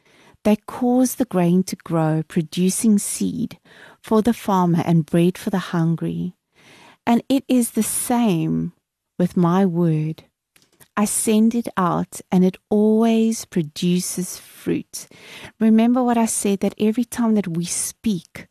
They 0.43 0.57
cause 0.57 1.15
the 1.15 1.25
grain 1.25 1.63
to 1.63 1.75
grow, 1.75 2.23
producing 2.27 2.97
seed 2.97 3.59
for 4.01 4.21
the 4.21 4.33
farmer 4.33 4.83
and 4.85 5.05
bread 5.05 5.37
for 5.37 5.49
the 5.49 5.73
hungry. 5.73 6.35
And 7.05 7.23
it 7.29 7.45
is 7.47 7.71
the 7.71 7.83
same 7.83 8.73
with 9.17 9.37
my 9.37 9.65
word. 9.65 10.25
I 10.95 11.05
send 11.05 11.55
it 11.55 11.67
out 11.75 12.21
and 12.31 12.45
it 12.45 12.57
always 12.69 13.45
produces 13.45 14.37
fruit. 14.37 15.07
Remember 15.59 16.03
what 16.03 16.17
I 16.17 16.27
said 16.27 16.59
that 16.59 16.75
every 16.77 17.05
time 17.05 17.33
that 17.35 17.47
we 17.47 17.65
speak 17.65 18.47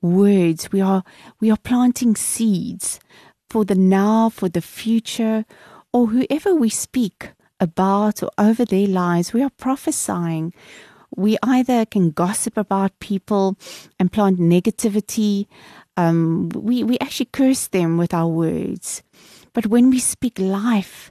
words, 0.00 0.70
we 0.70 0.80
are 0.80 1.02
we 1.40 1.50
are 1.50 1.56
planting 1.56 2.14
seeds 2.14 3.00
for 3.48 3.64
the 3.64 3.74
now, 3.74 4.28
for 4.28 4.48
the 4.48 4.60
future, 4.60 5.44
or 5.92 6.06
whoever 6.06 6.54
we 6.54 6.68
speak 6.68 7.32
about 7.58 8.22
or 8.22 8.30
over 8.38 8.64
their 8.64 8.86
lives, 8.86 9.32
we 9.32 9.42
are 9.42 9.50
prophesying. 9.50 10.54
We 11.16 11.36
either 11.42 11.84
can 11.84 12.12
gossip 12.12 12.56
about 12.56 12.98
people 13.00 13.58
and 13.98 14.12
plant 14.12 14.38
negativity. 14.38 15.46
Um, 15.96 16.48
we, 16.54 16.84
we 16.84 16.98
actually 17.00 17.28
curse 17.32 17.66
them 17.66 17.98
with 17.98 18.14
our 18.14 18.28
words. 18.28 19.02
But 19.52 19.66
when 19.66 19.90
we 19.90 19.98
speak 19.98 20.38
life, 20.38 21.10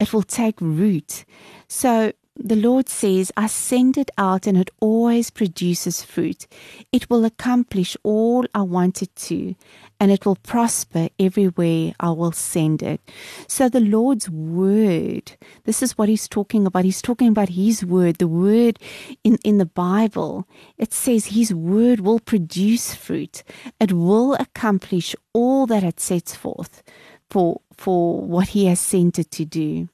it 0.00 0.12
will 0.12 0.22
take 0.22 0.60
root. 0.60 1.24
So 1.68 2.12
the 2.42 2.56
Lord 2.56 2.88
says, 2.88 3.30
I 3.36 3.48
send 3.48 3.98
it 3.98 4.10
out 4.16 4.46
and 4.46 4.56
it 4.56 4.70
always 4.80 5.30
produces 5.30 6.02
fruit. 6.02 6.46
It 6.90 7.10
will 7.10 7.26
accomplish 7.26 7.98
all 8.02 8.46
I 8.54 8.62
want 8.62 9.02
it 9.02 9.14
to, 9.16 9.54
and 10.00 10.10
it 10.10 10.24
will 10.24 10.36
prosper 10.36 11.10
everywhere 11.18 11.92
I 12.00 12.10
will 12.12 12.32
send 12.32 12.82
it. 12.82 13.02
So 13.46 13.68
the 13.68 13.80
Lord's 13.80 14.30
word, 14.30 15.32
this 15.64 15.82
is 15.82 15.98
what 15.98 16.08
he's 16.08 16.28
talking 16.28 16.66
about. 16.66 16.84
He's 16.84 17.02
talking 17.02 17.28
about 17.28 17.50
his 17.50 17.84
word, 17.84 18.16
the 18.16 18.28
word 18.28 18.78
in, 19.22 19.36
in 19.44 19.58
the 19.58 19.66
Bible. 19.66 20.48
It 20.78 20.94
says 20.94 21.26
his 21.26 21.52
word 21.52 22.00
will 22.00 22.20
produce 22.20 22.94
fruit. 22.94 23.42
It 23.78 23.92
will 23.92 24.32
accomplish 24.34 25.14
all 25.34 25.66
that 25.66 25.82
it 25.82 26.00
sets 26.00 26.34
forth 26.34 26.82
for 27.30 27.60
for 27.76 28.20
what 28.20 28.48
he 28.48 28.66
has 28.66 28.80
sent 28.80 29.18
it 29.18 29.30
to 29.32 29.44
do. 29.44 29.88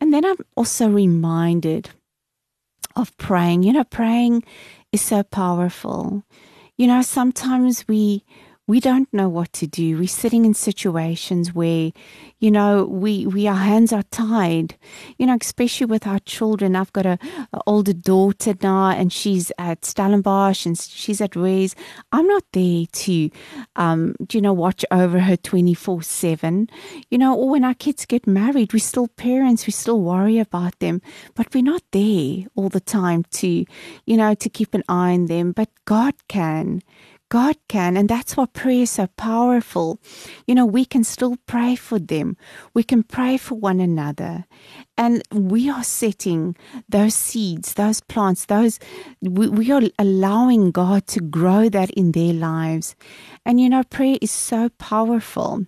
And 0.00 0.12
then 0.12 0.24
I'm 0.24 0.38
also 0.56 0.88
reminded 0.88 1.90
of 2.96 3.16
praying. 3.18 3.62
You 3.62 3.72
know, 3.74 3.84
praying 3.84 4.44
is 4.92 5.02
so 5.02 5.22
powerful. 5.22 6.24
You 6.76 6.86
know, 6.86 7.02
sometimes 7.02 7.86
we 7.86 8.24
we 8.68 8.80
don't 8.80 9.12
know 9.14 9.28
what 9.30 9.52
to 9.54 9.66
do. 9.66 9.96
We're 9.96 10.06
sitting 10.06 10.44
in 10.44 10.52
situations 10.52 11.54
where, 11.54 11.90
you 12.38 12.50
know, 12.50 12.84
we, 12.84 13.26
we 13.26 13.48
our 13.48 13.56
hands 13.56 13.94
are 13.94 14.02
tied. 14.04 14.76
You 15.16 15.26
know, 15.26 15.38
especially 15.40 15.86
with 15.86 16.06
our 16.06 16.18
children. 16.20 16.76
I've 16.76 16.92
got 16.92 17.06
a, 17.06 17.18
a 17.52 17.60
older 17.66 17.94
daughter 17.94 18.54
now, 18.62 18.90
and 18.90 19.10
she's 19.10 19.50
at 19.58 19.86
Stellenbosch 19.86 20.66
and 20.66 20.78
she's 20.78 21.20
at 21.22 21.34
Reyes. 21.34 21.74
I'm 22.12 22.28
not 22.28 22.44
there 22.52 22.84
to, 22.92 23.30
um, 23.76 24.14
you 24.30 24.42
know, 24.42 24.52
watch 24.52 24.84
over 24.90 25.18
her 25.18 25.36
twenty 25.36 25.74
four 25.74 26.02
seven. 26.02 26.68
You 27.10 27.16
know, 27.16 27.34
or 27.34 27.48
when 27.48 27.64
our 27.64 27.74
kids 27.74 28.04
get 28.04 28.26
married, 28.26 28.74
we're 28.74 28.80
still 28.80 29.08
parents. 29.08 29.66
We 29.66 29.72
still 29.72 30.02
worry 30.02 30.38
about 30.38 30.78
them, 30.78 31.00
but 31.34 31.54
we're 31.54 31.62
not 31.62 31.82
there 31.92 32.44
all 32.54 32.68
the 32.68 32.80
time 32.80 33.24
to, 33.30 33.64
you 34.04 34.16
know, 34.16 34.34
to 34.34 34.48
keep 34.50 34.74
an 34.74 34.84
eye 34.90 35.14
on 35.14 35.26
them. 35.26 35.52
But 35.52 35.70
God 35.86 36.12
can. 36.28 36.82
God 37.28 37.56
can. 37.68 37.96
And 37.96 38.08
that's 38.08 38.36
why 38.36 38.46
prayer 38.46 38.82
is 38.82 38.90
so 38.92 39.06
powerful. 39.16 40.00
You 40.46 40.54
know, 40.54 40.66
we 40.66 40.84
can 40.84 41.04
still 41.04 41.36
pray 41.46 41.76
for 41.76 41.98
them, 41.98 42.36
we 42.74 42.82
can 42.82 43.02
pray 43.02 43.36
for 43.36 43.54
one 43.54 43.80
another. 43.80 44.46
And 44.96 45.22
we 45.32 45.70
are 45.70 45.84
setting 45.84 46.56
those 46.88 47.14
seeds, 47.14 47.74
those 47.74 48.00
plants, 48.00 48.46
those, 48.46 48.78
we, 49.20 49.48
we 49.48 49.70
are 49.70 49.82
allowing 49.98 50.70
God 50.70 51.06
to 51.08 51.20
grow 51.20 51.68
that 51.68 51.90
in 51.90 52.12
their 52.12 52.32
lives. 52.32 52.96
And, 53.44 53.60
you 53.60 53.68
know, 53.68 53.84
prayer 53.84 54.18
is 54.20 54.30
so 54.30 54.68
powerful. 54.70 55.66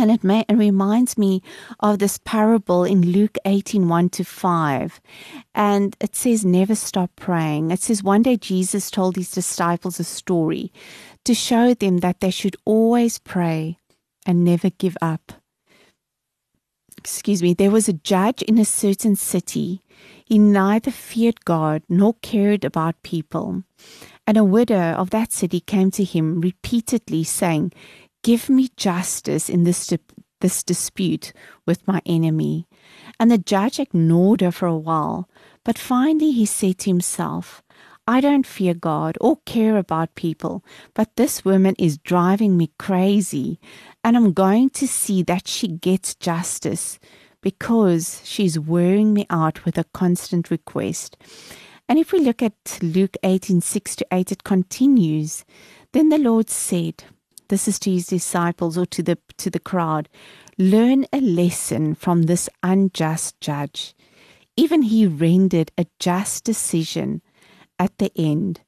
And 0.00 0.10
it, 0.10 0.24
may, 0.24 0.44
it 0.48 0.54
reminds 0.54 1.18
me 1.18 1.42
of 1.80 1.98
this 1.98 2.18
parable 2.18 2.84
in 2.84 3.12
Luke 3.12 3.36
18 3.44 3.88
1 3.88 4.08
to 4.10 4.24
5. 4.24 5.00
And 5.54 5.96
it 6.00 6.16
says, 6.16 6.44
Never 6.44 6.74
stop 6.74 7.10
praying. 7.16 7.70
It 7.70 7.80
says, 7.80 8.02
One 8.02 8.22
day 8.22 8.36
Jesus 8.36 8.90
told 8.90 9.16
his 9.16 9.30
disciples 9.30 10.00
a 10.00 10.04
story 10.04 10.72
to 11.24 11.34
show 11.34 11.74
them 11.74 11.98
that 11.98 12.20
they 12.20 12.30
should 12.30 12.56
always 12.64 13.18
pray 13.18 13.78
and 14.26 14.44
never 14.44 14.70
give 14.70 14.96
up. 15.02 15.32
Excuse 16.98 17.42
me, 17.42 17.54
there 17.54 17.70
was 17.70 17.88
a 17.88 17.94
judge 17.94 18.42
in 18.42 18.58
a 18.58 18.64
certain 18.64 19.16
city. 19.16 19.80
He 20.24 20.38
neither 20.38 20.90
feared 20.90 21.44
God 21.44 21.82
nor 21.88 22.14
cared 22.22 22.64
about 22.64 23.02
people. 23.02 23.64
And 24.26 24.36
a 24.36 24.44
widow 24.44 24.92
of 24.92 25.10
that 25.10 25.32
city 25.32 25.60
came 25.60 25.90
to 25.92 26.04
him 26.04 26.40
repeatedly, 26.40 27.24
saying, 27.24 27.72
Give 28.22 28.48
me 28.50 28.68
justice 28.76 29.48
in 29.48 29.64
this, 29.64 29.92
this 30.40 30.62
dispute 30.62 31.32
with 31.66 31.86
my 31.86 32.02
enemy. 32.04 32.66
And 33.18 33.30
the 33.30 33.38
judge 33.38 33.78
ignored 33.78 34.40
her 34.40 34.52
for 34.52 34.66
a 34.66 34.76
while, 34.76 35.28
but 35.64 35.78
finally 35.78 36.32
he 36.32 36.46
said 36.46 36.78
to 36.78 36.90
himself, 36.90 37.62
I 38.06 38.20
don't 38.20 38.46
fear 38.46 38.74
God 38.74 39.16
or 39.20 39.38
care 39.46 39.76
about 39.76 40.14
people, 40.14 40.64
but 40.94 41.14
this 41.16 41.44
woman 41.44 41.76
is 41.78 41.98
driving 41.98 42.56
me 42.56 42.72
crazy, 42.78 43.60
and 44.02 44.16
I'm 44.16 44.32
going 44.32 44.70
to 44.70 44.88
see 44.88 45.22
that 45.24 45.46
she 45.46 45.68
gets 45.68 46.14
justice 46.16 46.98
because 47.40 48.20
she's 48.24 48.58
wearing 48.58 49.14
me 49.14 49.26
out 49.30 49.64
with 49.64 49.78
a 49.78 49.84
constant 49.94 50.50
request. 50.50 51.16
And 51.88 51.98
if 51.98 52.12
we 52.12 52.20
look 52.20 52.42
at 52.42 52.78
Luke 52.82 53.16
18 53.22 53.60
6 53.60 53.96
to 53.96 54.06
8, 54.12 54.32
it 54.32 54.44
continues. 54.44 55.44
Then 55.92 56.08
the 56.08 56.18
Lord 56.18 56.50
said, 56.50 57.04
this 57.50 57.68
is 57.68 57.78
to 57.80 57.92
his 57.92 58.06
disciples 58.06 58.78
or 58.78 58.86
to 58.86 59.02
the 59.02 59.18
to 59.36 59.50
the 59.50 59.60
crowd 59.60 60.08
learn 60.56 61.06
a 61.12 61.20
lesson 61.20 61.94
from 61.94 62.22
this 62.22 62.48
unjust 62.62 63.40
judge. 63.40 63.94
Even 64.56 64.82
he 64.82 65.06
rendered 65.06 65.70
a 65.78 65.86
just 65.98 66.44
decision 66.44 67.22
at 67.78 67.96
the 67.98 68.12
end. 68.14 68.60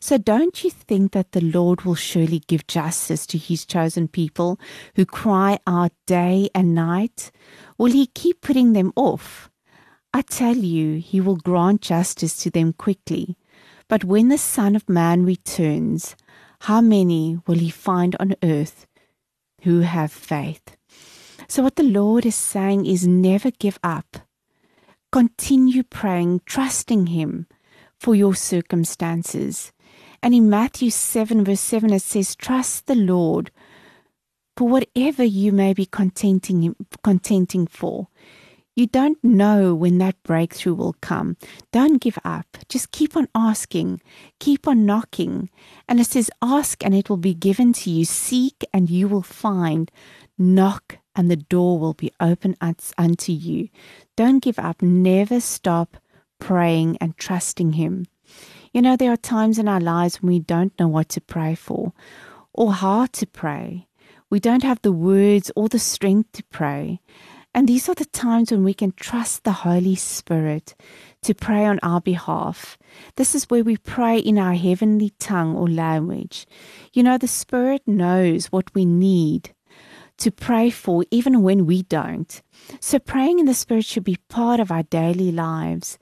So 0.00 0.18
don't 0.18 0.62
you 0.64 0.70
think 0.70 1.12
that 1.12 1.32
the 1.32 1.40
lord 1.40 1.82
will 1.82 1.94
surely 1.94 2.40
give 2.40 2.66
justice 2.66 3.26
to 3.28 3.38
his 3.38 3.64
chosen 3.64 4.08
people 4.08 4.58
who 4.96 5.06
cry 5.06 5.58
out 5.66 5.92
day 6.06 6.50
and 6.54 6.74
night? 6.74 7.30
Will 7.78 7.92
he 7.92 8.06
keep 8.06 8.40
putting 8.40 8.72
them 8.74 8.92
off? 8.96 9.50
I 10.12 10.22
tell 10.22 10.56
you 10.56 10.98
he 10.98 11.20
will 11.20 11.36
grant 11.36 11.80
justice 11.80 12.36
to 12.38 12.50
them 12.50 12.72
quickly. 12.72 13.36
But 13.88 14.04
when 14.04 14.28
the 14.28 14.38
son 14.38 14.76
of 14.76 14.88
man 14.88 15.24
returns 15.24 16.16
how 16.64 16.80
many 16.80 17.38
will 17.46 17.58
he 17.58 17.68
find 17.68 18.16
on 18.18 18.34
earth 18.42 18.86
who 19.64 19.80
have 19.80 20.10
faith? 20.10 20.76
So, 21.46 21.62
what 21.62 21.76
the 21.76 21.82
Lord 21.82 22.24
is 22.24 22.34
saying 22.34 22.86
is 22.86 23.06
never 23.06 23.50
give 23.50 23.78
up. 23.82 24.16
Continue 25.12 25.82
praying, 25.82 26.40
trusting 26.46 27.08
Him 27.08 27.46
for 28.00 28.14
your 28.14 28.34
circumstances. 28.34 29.72
And 30.22 30.34
in 30.34 30.48
Matthew 30.48 30.88
7, 30.88 31.44
verse 31.44 31.60
7, 31.60 31.92
it 31.92 32.00
says, 32.00 32.34
Trust 32.34 32.86
the 32.86 32.94
Lord 32.94 33.50
for 34.56 34.66
whatever 34.66 35.22
you 35.22 35.52
may 35.52 35.74
be 35.74 35.84
contenting, 35.84 36.74
contenting 37.02 37.66
for. 37.66 38.08
You 38.76 38.88
don't 38.88 39.22
know 39.22 39.72
when 39.72 39.98
that 39.98 40.20
breakthrough 40.24 40.74
will 40.74 40.96
come. 41.00 41.36
Don't 41.70 42.00
give 42.00 42.18
up. 42.24 42.56
Just 42.68 42.90
keep 42.90 43.16
on 43.16 43.28
asking. 43.32 44.00
Keep 44.40 44.66
on 44.66 44.84
knocking. 44.84 45.48
And 45.88 46.00
it 46.00 46.08
says, 46.08 46.28
Ask 46.42 46.84
and 46.84 46.92
it 46.92 47.08
will 47.08 47.16
be 47.16 47.34
given 47.34 47.72
to 47.74 47.90
you. 47.90 48.04
Seek 48.04 48.64
and 48.72 48.90
you 48.90 49.06
will 49.06 49.22
find. 49.22 49.92
Knock 50.36 50.98
and 51.14 51.30
the 51.30 51.36
door 51.36 51.78
will 51.78 51.94
be 51.94 52.10
open 52.18 52.56
unto 52.60 53.32
you. 53.32 53.68
Don't 54.16 54.42
give 54.42 54.58
up. 54.58 54.82
Never 54.82 55.38
stop 55.38 55.96
praying 56.40 56.98
and 57.00 57.16
trusting 57.16 57.74
Him. 57.74 58.06
You 58.72 58.82
know, 58.82 58.96
there 58.96 59.12
are 59.12 59.16
times 59.16 59.58
in 59.58 59.68
our 59.68 59.80
lives 59.80 60.20
when 60.20 60.32
we 60.32 60.40
don't 60.40 60.76
know 60.80 60.88
what 60.88 61.08
to 61.10 61.20
pray 61.20 61.54
for 61.54 61.92
or 62.52 62.72
how 62.72 63.06
to 63.06 63.26
pray. 63.26 63.86
We 64.30 64.40
don't 64.40 64.64
have 64.64 64.82
the 64.82 64.90
words 64.90 65.52
or 65.54 65.68
the 65.68 65.78
strength 65.78 66.32
to 66.32 66.42
pray. 66.44 67.00
And 67.54 67.68
these 67.68 67.88
are 67.88 67.94
the 67.94 68.04
times 68.04 68.50
when 68.50 68.64
we 68.64 68.74
can 68.74 68.92
trust 68.92 69.44
the 69.44 69.52
Holy 69.52 69.94
Spirit 69.94 70.74
to 71.22 71.34
pray 71.34 71.64
on 71.64 71.78
our 71.84 72.00
behalf. 72.00 72.76
This 73.14 73.34
is 73.34 73.48
where 73.48 73.62
we 73.62 73.76
pray 73.76 74.18
in 74.18 74.38
our 74.38 74.54
heavenly 74.54 75.10
tongue 75.20 75.54
or 75.54 75.68
language. 75.68 76.46
You 76.92 77.04
know, 77.04 77.16
the 77.16 77.28
Spirit 77.28 77.82
knows 77.86 78.46
what 78.46 78.74
we 78.74 78.84
need 78.84 79.54
to 80.18 80.30
pray 80.30 80.70
for, 80.70 81.04
even 81.10 81.42
when 81.42 81.64
we 81.64 81.82
don't. 81.82 82.42
So, 82.80 82.98
praying 82.98 83.38
in 83.38 83.46
the 83.46 83.54
Spirit 83.54 83.84
should 83.84 84.04
be 84.04 84.18
part 84.28 84.60
of 84.60 84.70
our 84.70 84.84
daily 84.84 85.30
lives. 85.30 85.98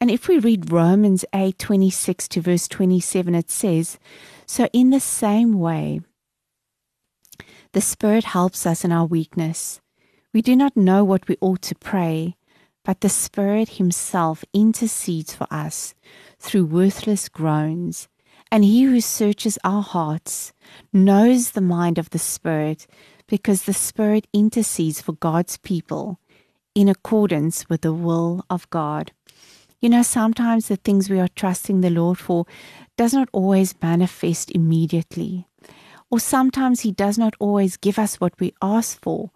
And 0.00 0.10
if 0.10 0.28
we 0.28 0.38
read 0.38 0.72
Romans 0.72 1.24
8 1.34 1.58
26 1.58 2.28
to 2.28 2.40
verse 2.40 2.68
27, 2.68 3.34
it 3.34 3.50
says, 3.50 3.98
So, 4.46 4.68
in 4.72 4.90
the 4.90 5.00
same 5.00 5.58
way, 5.58 6.00
the 7.72 7.80
Spirit 7.80 8.24
helps 8.24 8.66
us 8.66 8.84
in 8.84 8.92
our 8.92 9.06
weakness. 9.06 9.81
We 10.32 10.40
do 10.40 10.56
not 10.56 10.76
know 10.76 11.04
what 11.04 11.28
we 11.28 11.36
ought 11.42 11.60
to 11.62 11.74
pray, 11.74 12.36
but 12.84 13.02
the 13.02 13.10
Spirit 13.10 13.70
Himself 13.70 14.44
intercedes 14.54 15.34
for 15.34 15.46
us 15.50 15.94
through 16.38 16.64
worthless 16.66 17.28
groans. 17.28 18.08
And 18.50 18.64
He 18.64 18.82
who 18.84 19.02
searches 19.02 19.58
our 19.62 19.82
hearts 19.82 20.54
knows 20.90 21.50
the 21.50 21.60
mind 21.60 21.98
of 21.98 22.10
the 22.10 22.18
Spirit, 22.18 22.86
because 23.26 23.64
the 23.64 23.74
Spirit 23.74 24.26
intercedes 24.32 25.02
for 25.02 25.12
God's 25.12 25.58
people 25.58 26.18
in 26.74 26.88
accordance 26.88 27.68
with 27.68 27.82
the 27.82 27.92
will 27.92 28.42
of 28.48 28.68
God. 28.70 29.12
You 29.80 29.90
know, 29.90 30.02
sometimes 30.02 30.68
the 30.68 30.76
things 30.76 31.10
we 31.10 31.20
are 31.20 31.28
trusting 31.28 31.82
the 31.82 31.90
Lord 31.90 32.18
for 32.18 32.46
does 32.96 33.12
not 33.12 33.28
always 33.32 33.74
manifest 33.82 34.50
immediately. 34.52 35.46
Or 36.10 36.20
sometimes 36.20 36.80
He 36.80 36.92
does 36.92 37.18
not 37.18 37.34
always 37.38 37.76
give 37.76 37.98
us 37.98 38.20
what 38.20 38.38
we 38.40 38.54
ask 38.62 38.98
for, 39.02 39.30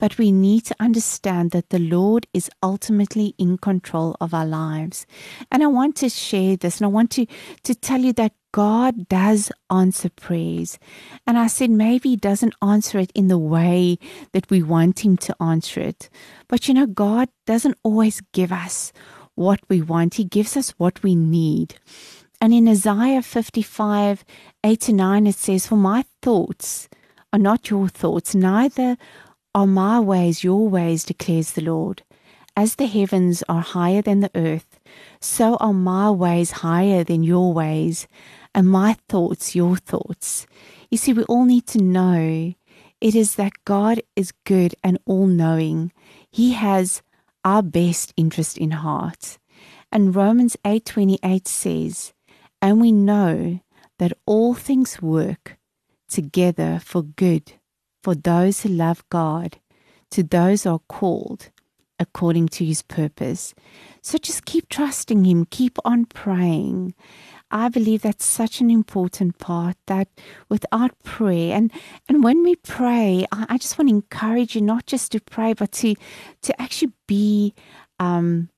but 0.00 0.16
we 0.16 0.32
need 0.32 0.64
to 0.64 0.74
understand 0.80 1.50
that 1.50 1.68
the 1.68 1.78
Lord 1.78 2.26
is 2.32 2.50
ultimately 2.62 3.34
in 3.38 3.58
control 3.58 4.16
of 4.20 4.32
our 4.32 4.46
lives. 4.46 5.06
And 5.52 5.62
I 5.62 5.66
want 5.66 5.94
to 5.96 6.08
share 6.08 6.56
this 6.56 6.78
and 6.78 6.86
I 6.86 6.88
want 6.88 7.10
to, 7.12 7.26
to 7.64 7.74
tell 7.74 8.00
you 8.00 8.14
that 8.14 8.32
God 8.52 9.08
does 9.08 9.52
answer 9.70 10.08
prayers. 10.08 10.78
And 11.26 11.38
I 11.38 11.46
said 11.46 11.70
maybe 11.70 12.08
He 12.08 12.16
doesn't 12.16 12.54
answer 12.62 12.98
it 12.98 13.12
in 13.14 13.28
the 13.28 13.38
way 13.38 13.98
that 14.32 14.50
we 14.50 14.62
want 14.62 15.04
Him 15.04 15.18
to 15.18 15.36
answer 15.40 15.80
it. 15.80 16.08
But 16.48 16.66
you 16.66 16.74
know, 16.74 16.86
God 16.86 17.28
doesn't 17.46 17.78
always 17.82 18.22
give 18.32 18.50
us 18.50 18.92
what 19.34 19.60
we 19.68 19.82
want, 19.82 20.14
He 20.14 20.24
gives 20.24 20.56
us 20.56 20.70
what 20.78 21.02
we 21.02 21.14
need. 21.14 21.76
And 22.40 22.54
in 22.54 22.66
Isaiah 22.68 23.20
55 23.20 24.24
8 24.64 24.80
to 24.80 24.92
9, 24.94 25.26
it 25.26 25.34
says, 25.34 25.66
For 25.66 25.76
my 25.76 26.06
thoughts 26.22 26.88
are 27.34 27.38
not 27.38 27.68
your 27.68 27.88
thoughts, 27.88 28.34
neither 28.34 28.96
are 29.54 29.66
my 29.66 29.98
ways 29.98 30.44
your 30.44 30.68
ways, 30.68 31.04
declares 31.04 31.52
the 31.52 31.62
Lord. 31.62 32.02
As 32.56 32.76
the 32.76 32.86
heavens 32.86 33.42
are 33.48 33.62
higher 33.62 34.02
than 34.02 34.20
the 34.20 34.30
earth, 34.34 34.78
so 35.20 35.56
are 35.56 35.72
my 35.72 36.10
ways 36.10 36.50
higher 36.50 37.04
than 37.04 37.22
your 37.22 37.52
ways, 37.52 38.06
and 38.54 38.68
my 38.68 38.96
thoughts 39.08 39.54
your 39.54 39.76
thoughts. 39.76 40.46
You 40.90 40.98
see, 40.98 41.12
we 41.12 41.24
all 41.24 41.44
need 41.44 41.66
to 41.68 41.82
know 41.82 42.54
it 43.00 43.14
is 43.14 43.36
that 43.36 43.64
God 43.64 44.02
is 44.14 44.32
good 44.44 44.74
and 44.84 44.98
all 45.06 45.26
knowing. 45.26 45.92
He 46.30 46.52
has 46.52 47.02
our 47.44 47.62
best 47.62 48.12
interest 48.16 48.58
in 48.58 48.72
heart. 48.72 49.38
And 49.90 50.14
Romans 50.14 50.56
8:28 50.64 51.48
says, 51.48 52.12
"And 52.60 52.80
we 52.80 52.92
know 52.92 53.60
that 53.98 54.12
all 54.26 54.54
things 54.54 55.00
work 55.00 55.58
together 56.08 56.80
for 56.84 57.02
good 57.02 57.54
for 58.02 58.14
those 58.14 58.62
who 58.62 58.68
love 58.68 59.04
God, 59.10 59.58
to 60.10 60.22
those 60.22 60.64
who 60.64 60.70
are 60.70 60.80
called 60.88 61.50
according 61.98 62.48
to 62.48 62.64
his 62.64 62.82
purpose. 62.82 63.54
So 64.02 64.16
just 64.18 64.46
keep 64.46 64.68
trusting 64.70 65.24
him, 65.24 65.44
keep 65.44 65.78
on 65.84 66.06
praying. 66.06 66.94
I 67.50 67.68
believe 67.68 68.02
that's 68.02 68.24
such 68.24 68.60
an 68.60 68.70
important 68.70 69.38
part 69.38 69.76
that 69.86 70.08
without 70.48 70.98
prayer 71.02 71.54
and 71.56 71.70
and 72.08 72.22
when 72.22 72.42
we 72.42 72.56
pray, 72.56 73.26
I, 73.32 73.46
I 73.50 73.58
just 73.58 73.76
want 73.76 73.90
to 73.90 73.94
encourage 73.94 74.54
you 74.54 74.62
not 74.62 74.86
just 74.86 75.12
to 75.12 75.20
pray, 75.20 75.52
but 75.52 75.72
to 75.72 75.94
to 76.42 76.62
actually 76.62 76.92
be 77.06 77.54
um 77.98 78.48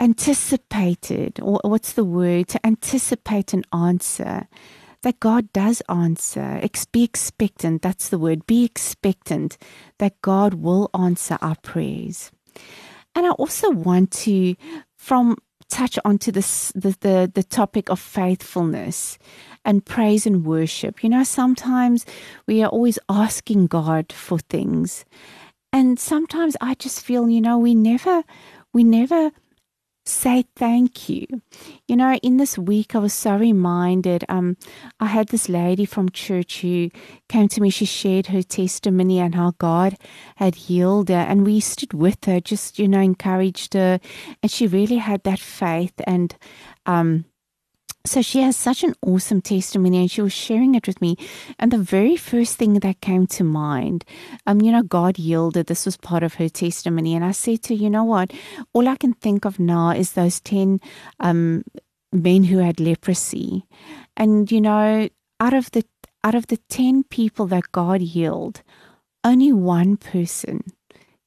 anticipated 0.00 1.38
or 1.42 1.60
what's 1.62 1.92
the 1.92 2.04
word 2.04 2.48
to 2.48 2.66
anticipate 2.66 3.52
an 3.52 3.64
answer 3.72 4.48
that 5.02 5.20
God 5.20 5.52
does 5.52 5.82
answer. 5.88 6.60
Be 6.92 7.04
expectant. 7.04 7.82
That's 7.82 8.08
the 8.08 8.18
word. 8.18 8.46
Be 8.46 8.64
expectant 8.64 9.58
that 9.98 10.20
God 10.22 10.54
will 10.54 10.90
answer 10.94 11.38
our 11.40 11.56
prayers. 11.56 12.30
And 13.14 13.26
I 13.26 13.30
also 13.30 13.70
want 13.70 14.10
to, 14.12 14.54
from 14.96 15.36
touch 15.70 15.98
onto 16.04 16.32
this 16.32 16.72
the, 16.74 16.96
the 17.00 17.30
the 17.32 17.44
topic 17.44 17.88
of 17.88 18.00
faithfulness 18.00 19.18
and 19.64 19.86
praise 19.86 20.26
and 20.26 20.44
worship. 20.44 21.02
You 21.02 21.10
know, 21.10 21.22
sometimes 21.22 22.04
we 22.46 22.62
are 22.62 22.68
always 22.68 22.98
asking 23.08 23.68
God 23.68 24.12
for 24.12 24.38
things. 24.38 25.04
And 25.72 25.98
sometimes 26.00 26.56
I 26.60 26.74
just 26.74 27.04
feel, 27.04 27.28
you 27.28 27.40
know, 27.40 27.56
we 27.56 27.74
never 27.74 28.24
we 28.72 28.84
never 28.84 29.30
say 30.10 30.44
thank 30.56 31.08
you. 31.08 31.26
You 31.88 31.96
know, 31.96 32.14
in 32.22 32.36
this 32.36 32.58
week, 32.58 32.94
I 32.94 32.98
was 32.98 33.14
so 33.14 33.36
reminded. 33.36 34.24
Um, 34.28 34.56
I 34.98 35.06
had 35.06 35.28
this 35.28 35.48
lady 35.48 35.84
from 35.84 36.10
church 36.10 36.60
who 36.60 36.90
came 37.28 37.48
to 37.48 37.60
me. 37.60 37.70
She 37.70 37.84
shared 37.84 38.26
her 38.28 38.42
testimony 38.42 39.18
and 39.18 39.34
how 39.34 39.54
God 39.58 39.96
had 40.36 40.54
healed 40.54 41.08
her, 41.08 41.14
and 41.14 41.46
we 41.46 41.60
stood 41.60 41.94
with 41.94 42.24
her, 42.24 42.40
just 42.40 42.78
you 42.78 42.88
know, 42.88 43.00
encouraged 43.00 43.74
her, 43.74 44.00
and 44.42 44.50
she 44.50 44.66
really 44.66 44.96
had 44.98 45.22
that 45.24 45.40
faith 45.40 45.94
and 46.06 46.36
um 46.86 47.24
so 48.06 48.22
she 48.22 48.40
has 48.40 48.56
such 48.56 48.82
an 48.82 48.94
awesome 49.06 49.42
testimony 49.42 49.98
and 49.98 50.10
she 50.10 50.22
was 50.22 50.32
sharing 50.32 50.74
it 50.74 50.86
with 50.86 51.00
me. 51.00 51.16
And 51.58 51.70
the 51.70 51.78
very 51.78 52.16
first 52.16 52.56
thing 52.56 52.74
that 52.74 53.00
came 53.00 53.26
to 53.28 53.44
mind 53.44 54.04
um 54.46 54.60
you 54.60 54.72
know 54.72 54.82
god 54.82 55.18
yielded. 55.18 55.66
This 55.66 55.84
was 55.84 55.96
part 55.96 56.22
of 56.22 56.34
her 56.34 56.48
testimony. 56.48 57.14
And 57.14 57.24
i 57.24 57.32
said 57.32 57.62
to 57.64 57.76
her, 57.76 57.82
you 57.82 57.90
know 57.90 58.04
what? 58.04 58.32
All 58.72 58.88
i 58.88 58.96
can 58.96 59.12
think 59.14 59.44
of 59.44 59.58
now 59.58 59.90
is 59.90 60.12
those 60.12 60.40
10 60.40 60.80
um 61.20 61.64
men 62.12 62.44
who 62.44 62.58
had 62.58 62.80
leprosy. 62.80 63.66
And 64.16 64.50
you 64.50 64.60
know 64.60 65.08
out 65.38 65.54
of 65.54 65.70
the 65.72 65.84
out 66.24 66.34
of 66.34 66.46
the 66.48 66.58
10 66.68 67.04
people 67.04 67.46
that 67.46 67.72
god 67.72 68.00
healed 68.00 68.62
only 69.24 69.52
one 69.52 69.96
person 69.96 70.62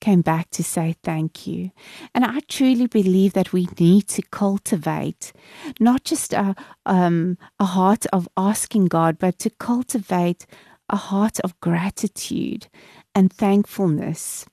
came 0.04 0.22
back 0.22 0.50
to 0.50 0.64
say 0.64 0.98
thank 1.02 1.48
you. 1.48 1.72
And 2.14 2.26
I 2.26 2.42
truly 2.50 2.88
believe 2.88 3.32
that 3.34 3.54
we 3.54 3.70
need 3.80 4.10
to 4.10 4.22
cultivate 4.22 5.32
not 5.80 6.04
just 6.04 6.34
a, 6.34 6.56
um, 6.86 7.38
a 7.58 7.64
heart 7.64 8.06
of 8.12 8.28
asking 8.36 8.88
God, 8.88 9.18
but 9.18 9.40
to 9.40 9.50
cultivate 9.50 10.46
a 10.90 10.98
heart 10.98 11.40
of 11.40 11.58
gratitude 11.62 12.68
and 13.16 13.32
thankfulness. 13.32 14.46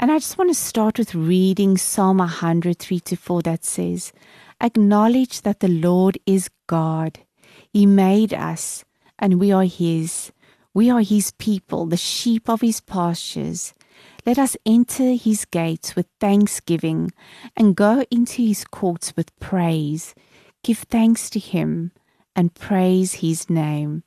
And 0.00 0.10
I 0.10 0.18
just 0.20 0.38
want 0.38 0.48
to 0.48 0.54
start 0.54 0.98
with 0.98 1.14
reading 1.14 1.76
Psalm 1.76 2.16
103 2.16 3.00
to 3.00 3.16
4 3.16 3.42
that 3.42 3.66
says, 3.66 4.12
Acknowledge 4.58 5.42
that 5.42 5.60
the 5.60 5.68
Lord 5.68 6.16
is 6.24 6.48
God. 6.66 7.20
He 7.70 7.84
made 7.84 8.32
us, 8.32 8.86
and 9.18 9.38
we 9.38 9.52
are 9.52 9.64
His. 9.64 10.32
We 10.72 10.88
are 10.88 11.02
His 11.02 11.32
people, 11.32 11.84
the 11.84 11.98
sheep 11.98 12.48
of 12.48 12.62
His 12.62 12.80
pastures. 12.80 13.74
Let 14.28 14.38
us 14.38 14.58
enter 14.66 15.14
his 15.14 15.46
gates 15.46 15.96
with 15.96 16.04
thanksgiving 16.20 17.12
and 17.56 17.74
go 17.74 18.04
into 18.10 18.42
his 18.42 18.62
courts 18.62 19.16
with 19.16 19.34
praise. 19.40 20.14
Give 20.62 20.76
thanks 20.76 21.30
to 21.30 21.38
him 21.38 21.92
and 22.36 22.52
praise 22.52 23.24
his 23.24 23.48
name. 23.48 24.02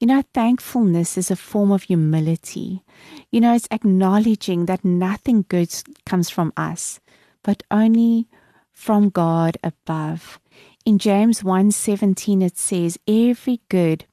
You 0.00 0.08
know, 0.08 0.24
thankfulness 0.34 1.16
is 1.16 1.30
a 1.30 1.36
form 1.36 1.70
of 1.70 1.84
humility. 1.84 2.82
You 3.30 3.40
know, 3.40 3.54
it's 3.54 3.68
acknowledging 3.70 4.66
that 4.66 4.84
nothing 4.84 5.44
good 5.48 5.72
comes 6.06 6.28
from 6.28 6.52
us, 6.56 6.98
but 7.44 7.62
only 7.70 8.26
from 8.72 9.10
God 9.10 9.58
above. 9.62 10.40
In 10.84 10.98
James 10.98 11.44
1:17 11.44 12.42
it 12.42 12.58
says, 12.58 12.98
"Every 13.06 13.60
good 13.68 14.06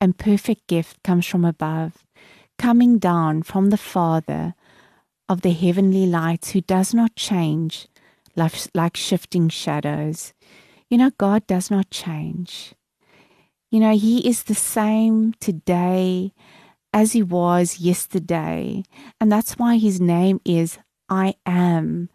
and 0.00 0.16
perfect 0.16 0.66
gift 0.68 1.02
comes 1.02 1.26
from 1.26 1.44
above, 1.44 2.06
coming 2.56 2.96
down 2.96 3.42
from 3.42 3.68
the 3.68 3.82
Father 3.92 4.54
of 5.28 5.40
the 5.42 5.52
heavenly 5.52 6.06
lights 6.06 6.50
who 6.50 6.60
does 6.60 6.94
not 6.94 7.16
change 7.16 7.88
like, 8.74 8.96
shifting 8.96 9.48
shadows." 9.48 10.34
You 10.90 10.98
know, 10.98 11.10
God 11.18 11.46
does 11.46 11.70
not 11.70 11.90
change. 11.90 12.74
You 13.70 13.80
know, 13.80 13.96
He 13.96 14.28
is 14.28 14.44
the 14.44 14.54
same 14.54 15.34
today 15.40 16.32
as 16.92 17.12
He 17.12 17.22
was 17.22 17.80
yesterday. 17.80 18.82
And 19.20 19.32
that's 19.32 19.58
why 19.58 19.78
His 19.78 20.00
name 20.00 20.40
is 20.44 20.78
I 21.08 21.34
am. 21.44 22.08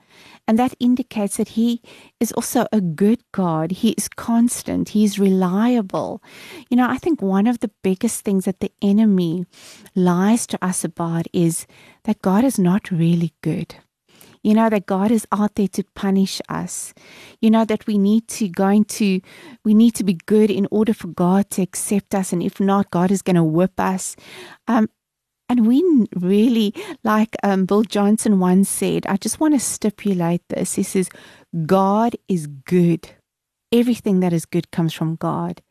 And 0.48 0.60
that 0.60 0.76
indicates 0.80 1.38
that 1.38 1.50
He 1.50 1.82
is 2.20 2.32
also 2.34 2.66
a 2.72 2.82
good 2.82 3.22
God. 3.32 3.72
He 3.72 3.92
is 3.92 4.08
constant, 4.08 4.90
He 4.90 5.04
is 5.04 5.20
reliable. 5.20 6.22
You 6.70 6.78
know, 6.78 6.90
I 6.90 6.98
think 6.98 7.22
one 7.22 7.48
of 7.48 7.60
the 7.60 7.72
biggest 7.84 8.24
things 8.24 8.46
that 8.46 8.60
the 8.60 8.72
enemy 8.82 9.46
lies 9.96 10.46
to 10.48 10.64
us 10.64 10.84
about 10.84 11.28
is 11.34 11.68
that 12.04 12.22
God 12.22 12.44
is 12.44 12.60
not 12.60 12.92
really 12.92 13.34
good. 13.42 13.76
You 14.44 14.56
know, 14.56 14.70
that 14.70 14.88
God 14.88 15.12
is 15.12 15.28
out 15.32 15.54
there 15.54 15.68
to 15.68 15.84
punish 15.94 16.42
us. 16.50 16.96
You 17.42 17.52
know, 17.52 17.64
that 17.66 17.86
we 17.86 17.98
need 17.98 18.28
to 18.30 18.50
going 18.50 18.86
to 18.86 19.22
we 19.64 19.74
need 19.76 19.94
to 19.96 20.04
be 20.04 20.18
good 20.26 20.50
in 20.50 20.68
order 20.72 20.94
for 20.94 21.08
God 21.08 21.52
to 21.52 21.62
accept 21.62 22.16
us. 22.16 22.34
And 22.34 22.42
if 22.42 22.60
not, 22.60 22.90
God 22.90 23.12
is 23.12 23.22
going 23.22 23.36
to 23.36 23.44
whip 23.44 23.80
us. 23.80 24.16
Um, 24.68 24.90
and 25.52 25.68
we 25.68 25.84
really, 26.16 26.74
like 27.04 27.36
um, 27.44 27.66
Bill 27.66 27.84
Johnson 27.84 28.40
once 28.40 28.70
said, 28.70 29.06
I 29.06 29.18
just 29.18 29.42
want 29.42 29.54
to 29.54 29.60
stipulate 29.60 30.48
this. 30.48 30.76
He 30.76 30.84
says, 30.84 31.10
God 31.66 32.16
is 32.30 32.48
good. 32.48 33.10
Everything 33.70 34.22
that 34.22 34.32
is 34.32 34.46
good 34.46 34.72
comes 34.72 34.94
from 34.94 35.18
God. 35.18 35.62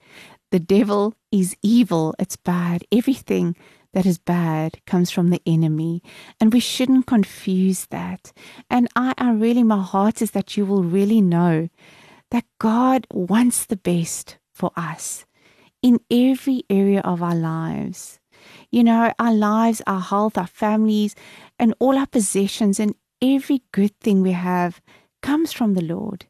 The 0.50 0.58
devil 0.60 1.14
is 1.32 1.56
evil, 1.62 2.14
it's 2.18 2.36
bad. 2.36 2.84
Everything 2.92 3.56
that 3.94 4.04
is 4.04 4.18
bad 4.18 4.84
comes 4.84 5.10
from 5.10 5.30
the 5.30 5.40
enemy. 5.46 6.02
And 6.38 6.52
we 6.52 6.60
shouldn't 6.60 7.06
confuse 7.06 7.86
that. 7.86 8.32
And 8.68 8.86
I, 8.94 9.14
I 9.16 9.32
really, 9.32 9.62
my 9.62 9.80
heart 9.80 10.20
is 10.20 10.32
that 10.32 10.58
you 10.58 10.66
will 10.66 10.84
really 10.84 11.22
know 11.22 11.70
that 12.30 12.44
God 12.58 13.06
wants 13.14 13.64
the 13.64 13.78
best 13.78 14.36
for 14.52 14.72
us 14.76 15.24
in 15.80 16.00
every 16.10 16.64
area 16.68 17.00
of 17.00 17.22
our 17.22 17.34
lives 17.34 18.19
you 18.70 18.84
know, 18.84 19.12
our 19.18 19.34
lives, 19.34 19.82
our 19.86 20.00
health, 20.00 20.38
our 20.38 20.46
families, 20.46 21.14
and 21.58 21.74
all 21.78 21.98
our 21.98 22.06
possessions 22.06 22.80
and 22.80 22.94
every 23.20 23.62
good 23.72 23.98
thing 24.00 24.22
we 24.22 24.32
have 24.32 24.80
comes 25.22 25.52
from 25.52 25.74
the 25.74 25.84
Lord. 25.84 26.26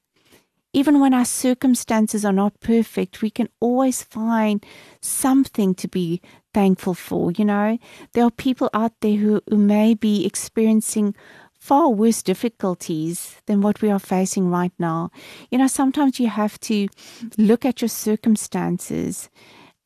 Even 0.72 1.00
when 1.00 1.12
our 1.12 1.24
circumstances 1.24 2.24
are 2.24 2.32
not 2.32 2.60
perfect, 2.60 3.22
we 3.22 3.30
can 3.30 3.48
always 3.58 4.04
find 4.04 4.64
something 5.00 5.74
to 5.74 5.88
be 5.88 6.20
thankful 6.54 6.94
for. 6.94 7.32
You 7.32 7.44
know, 7.44 7.78
there 8.12 8.24
are 8.24 8.30
people 8.30 8.70
out 8.72 8.92
there 9.00 9.16
who, 9.16 9.40
who 9.48 9.56
may 9.56 9.94
be 9.94 10.24
experiencing 10.24 11.16
far 11.58 11.90
worse 11.90 12.22
difficulties 12.22 13.36
than 13.46 13.60
what 13.60 13.82
we 13.82 13.90
are 13.90 13.98
facing 13.98 14.48
right 14.48 14.72
now. 14.78 15.10
You 15.50 15.58
know, 15.58 15.66
sometimes 15.66 16.20
you 16.20 16.28
have 16.28 16.58
to 16.60 16.88
look 17.36 17.64
at 17.64 17.82
your 17.82 17.88
circumstances 17.88 19.28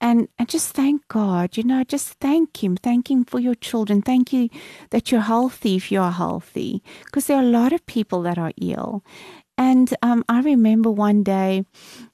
and 0.01 0.29
and 0.39 0.49
just 0.49 0.75
thank 0.75 1.07
God, 1.09 1.57
you 1.57 1.65
know, 1.65 1.85
just 1.85 2.15
thank 2.21 2.63
Him, 2.63 2.77
thank 2.77 3.11
Him 3.11 3.25
for 3.25 3.41
your 3.41 3.55
children, 3.55 4.03
thank 4.03 4.33
you 4.33 4.49
that 4.91 5.11
you're 5.11 5.21
healthy 5.23 5.77
if 5.77 5.91
you 5.91 6.01
are 6.01 6.13
healthy, 6.13 6.83
because 7.05 7.27
there 7.27 7.37
are 7.37 7.43
a 7.43 7.47
lot 7.47 7.73
of 7.73 7.87
people 7.87 8.23
that 8.23 8.39
are 8.39 8.53
ill. 8.61 9.03
And 9.57 9.95
um, 10.03 10.25
I 10.29 10.41
remember 10.41 10.91
one 10.91 11.23
day 11.23 11.65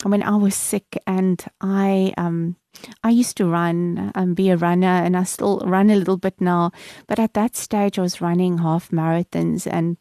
when 0.03 0.23
I 0.23 0.37
was 0.37 0.55
sick, 0.55 0.99
and 1.07 1.43
I 1.61 2.13
um, 2.19 2.57
I 3.03 3.11
used 3.11 3.37
to 3.39 3.47
run 3.47 4.13
and 4.15 4.31
um, 4.31 4.35
be 4.35 4.51
a 4.51 4.57
runner, 4.57 4.87
and 4.87 5.17
I 5.17 5.25
still 5.25 5.61
run 5.65 5.89
a 5.91 5.97
little 5.97 6.19
bit 6.19 6.41
now. 6.41 6.71
But 7.07 7.19
at 7.19 7.35
that 7.35 7.57
stage, 7.57 7.99
I 7.99 8.03
was 8.03 8.21
running 8.21 8.59
half 8.59 8.91
marathons, 8.91 9.67
and 9.67 9.97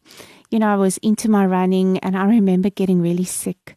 you 0.50 0.58
know, 0.58 0.68
I 0.68 0.76
was 0.76 0.98
into 0.98 1.30
my 1.30 1.46
running, 1.46 1.98
and 1.98 2.16
I 2.16 2.26
remember 2.26 2.68
getting 2.68 3.00
really 3.00 3.24
sick. 3.24 3.76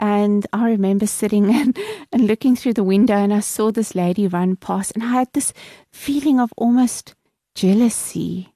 And 0.00 0.46
I 0.52 0.70
remember 0.70 1.06
sitting 1.06 1.54
and, 1.54 1.78
and 2.10 2.26
looking 2.26 2.56
through 2.56 2.74
the 2.74 2.82
window, 2.82 3.14
and 3.14 3.32
I 3.32 3.40
saw 3.40 3.70
this 3.70 3.94
lady 3.94 4.26
run 4.26 4.56
past, 4.56 4.92
and 4.92 5.04
I 5.04 5.12
had 5.12 5.28
this 5.32 5.52
feeling 5.92 6.40
of 6.40 6.52
almost 6.56 7.14
jealousy. 7.54 8.54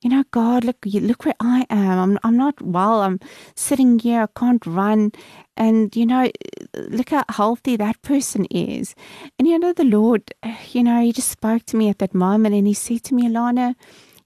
You 0.00 0.10
know, 0.10 0.24
God, 0.30 0.64
look, 0.64 0.76
look 0.84 1.24
where 1.24 1.34
I 1.40 1.66
am. 1.70 1.98
I'm, 1.98 2.18
I'm 2.22 2.36
not 2.36 2.60
well. 2.60 3.00
I'm 3.00 3.18
sitting 3.56 3.98
here. 3.98 4.22
I 4.22 4.38
can't 4.38 4.64
run. 4.66 5.12
And, 5.56 5.96
you 5.96 6.04
know, 6.04 6.30
look 6.76 7.08
how 7.08 7.24
healthy 7.30 7.76
that 7.76 8.02
person 8.02 8.44
is. 8.50 8.94
And, 9.38 9.48
you 9.48 9.58
know, 9.58 9.72
the 9.72 9.84
Lord, 9.84 10.30
you 10.72 10.82
know, 10.82 11.00
He 11.00 11.12
just 11.12 11.30
spoke 11.30 11.64
to 11.66 11.78
me 11.78 11.88
at 11.88 12.00
that 12.00 12.14
moment 12.14 12.54
and 12.54 12.66
He 12.66 12.74
said 12.74 13.02
to 13.04 13.14
me, 13.14 13.26
Alana, 13.28 13.76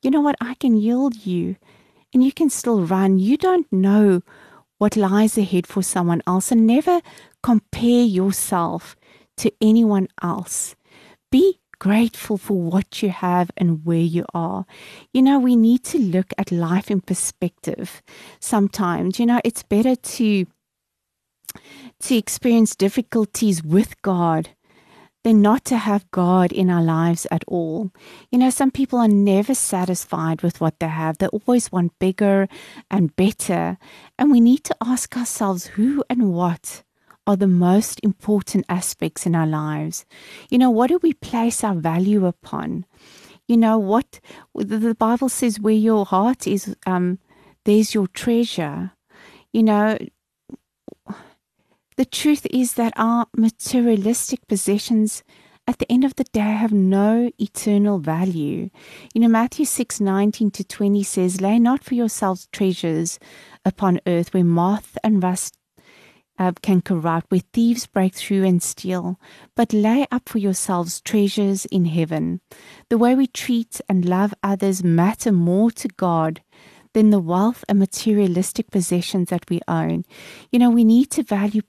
you 0.02 0.10
know 0.10 0.20
what? 0.20 0.34
I 0.40 0.54
can 0.54 0.76
yield 0.76 1.24
you 1.24 1.54
and 2.12 2.24
you 2.24 2.32
can 2.32 2.50
still 2.50 2.84
run. 2.84 3.20
You 3.20 3.36
don't 3.36 3.72
know 3.72 4.22
what 4.78 4.96
lies 4.96 5.36
ahead 5.36 5.66
for 5.66 5.82
someone 5.82 6.22
else 6.26 6.50
and 6.50 6.66
never 6.66 7.00
compare 7.42 8.04
yourself 8.04 8.96
to 9.36 9.52
anyone 9.60 10.08
else. 10.22 10.74
Be 11.30 11.60
grateful 11.78 12.36
for 12.38 12.54
what 12.54 13.02
you 13.02 13.10
have 13.10 13.50
and 13.56 13.84
where 13.84 13.98
you 13.98 14.24
are. 14.34 14.66
You 15.12 15.22
know, 15.22 15.38
we 15.38 15.56
need 15.56 15.84
to 15.84 15.98
look 15.98 16.32
at 16.36 16.50
life 16.50 16.90
in 16.90 17.00
perspective 17.00 18.02
sometimes. 18.40 19.18
You 19.18 19.26
know, 19.26 19.40
it's 19.44 19.62
better 19.62 19.94
to 19.94 20.46
to 22.00 22.14
experience 22.14 22.76
difficulties 22.76 23.64
with 23.64 24.00
God 24.02 24.50
than 25.24 25.42
not 25.42 25.64
to 25.66 25.76
have 25.76 26.10
God 26.10 26.52
in 26.52 26.70
our 26.70 26.82
lives 26.82 27.26
at 27.30 27.44
all. 27.46 27.90
You 28.30 28.38
know, 28.38 28.50
some 28.50 28.70
people 28.70 28.98
are 28.98 29.08
never 29.08 29.54
satisfied 29.54 30.42
with 30.42 30.60
what 30.60 30.78
they 30.78 30.88
have, 30.88 31.18
they 31.18 31.26
always 31.28 31.72
want 31.72 31.98
bigger 31.98 32.48
and 32.90 33.14
better. 33.16 33.78
And 34.18 34.30
we 34.30 34.40
need 34.40 34.64
to 34.64 34.76
ask 34.80 35.16
ourselves 35.16 35.66
who 35.66 36.04
and 36.08 36.32
what 36.32 36.82
are 37.26 37.36
the 37.36 37.46
most 37.46 38.00
important 38.02 38.64
aspects 38.70 39.26
in 39.26 39.34
our 39.34 39.46
lives. 39.46 40.06
You 40.50 40.58
know, 40.58 40.70
what 40.70 40.88
do 40.88 40.98
we 41.02 41.12
place 41.12 41.62
our 41.62 41.74
value 41.74 42.24
upon? 42.24 42.86
You 43.46 43.58
know, 43.58 43.78
what 43.78 44.20
the 44.54 44.94
Bible 44.94 45.28
says 45.28 45.60
where 45.60 45.74
your 45.74 46.06
heart 46.06 46.46
is, 46.46 46.74
um, 46.86 47.18
there's 47.64 47.94
your 47.94 48.06
treasure. 48.08 48.92
You 49.52 49.62
know, 49.62 49.98
the 51.98 52.04
truth 52.04 52.46
is 52.52 52.74
that 52.74 52.92
our 52.94 53.26
materialistic 53.36 54.46
possessions 54.46 55.24
at 55.66 55.78
the 55.78 55.92
end 55.92 56.04
of 56.04 56.14
the 56.14 56.22
day 56.22 56.52
have 56.52 56.72
no 56.72 57.28
eternal 57.38 57.98
value. 57.98 58.70
You 59.12 59.20
know, 59.20 59.28
Matthew 59.28 59.64
6 59.64 60.00
19 60.00 60.52
to 60.52 60.64
20 60.64 61.02
says, 61.02 61.40
Lay 61.40 61.58
not 61.58 61.82
for 61.82 61.94
yourselves 61.94 62.48
treasures 62.52 63.18
upon 63.64 63.98
earth 64.06 64.32
where 64.32 64.44
moth 64.44 64.96
and 65.02 65.20
rust 65.20 65.58
uh, 66.38 66.52
can 66.62 66.82
corrupt, 66.82 67.32
where 67.32 67.42
thieves 67.52 67.86
break 67.86 68.14
through 68.14 68.44
and 68.44 68.62
steal, 68.62 69.18
but 69.56 69.72
lay 69.72 70.06
up 70.12 70.28
for 70.28 70.38
yourselves 70.38 71.00
treasures 71.00 71.64
in 71.64 71.86
heaven. 71.86 72.40
The 72.90 72.98
way 72.98 73.16
we 73.16 73.26
treat 73.26 73.80
and 73.88 74.04
love 74.04 74.32
others 74.40 74.84
matter 74.84 75.32
more 75.32 75.72
to 75.72 75.88
God 75.88 76.42
than 76.94 77.10
the 77.10 77.18
wealth 77.18 77.64
and 77.68 77.80
materialistic 77.80 78.70
possessions 78.70 79.30
that 79.30 79.50
we 79.50 79.60
own. 79.66 80.04
You 80.52 80.60
know, 80.60 80.70
we 80.70 80.84
need 80.84 81.10
to 81.10 81.24
value 81.24 81.62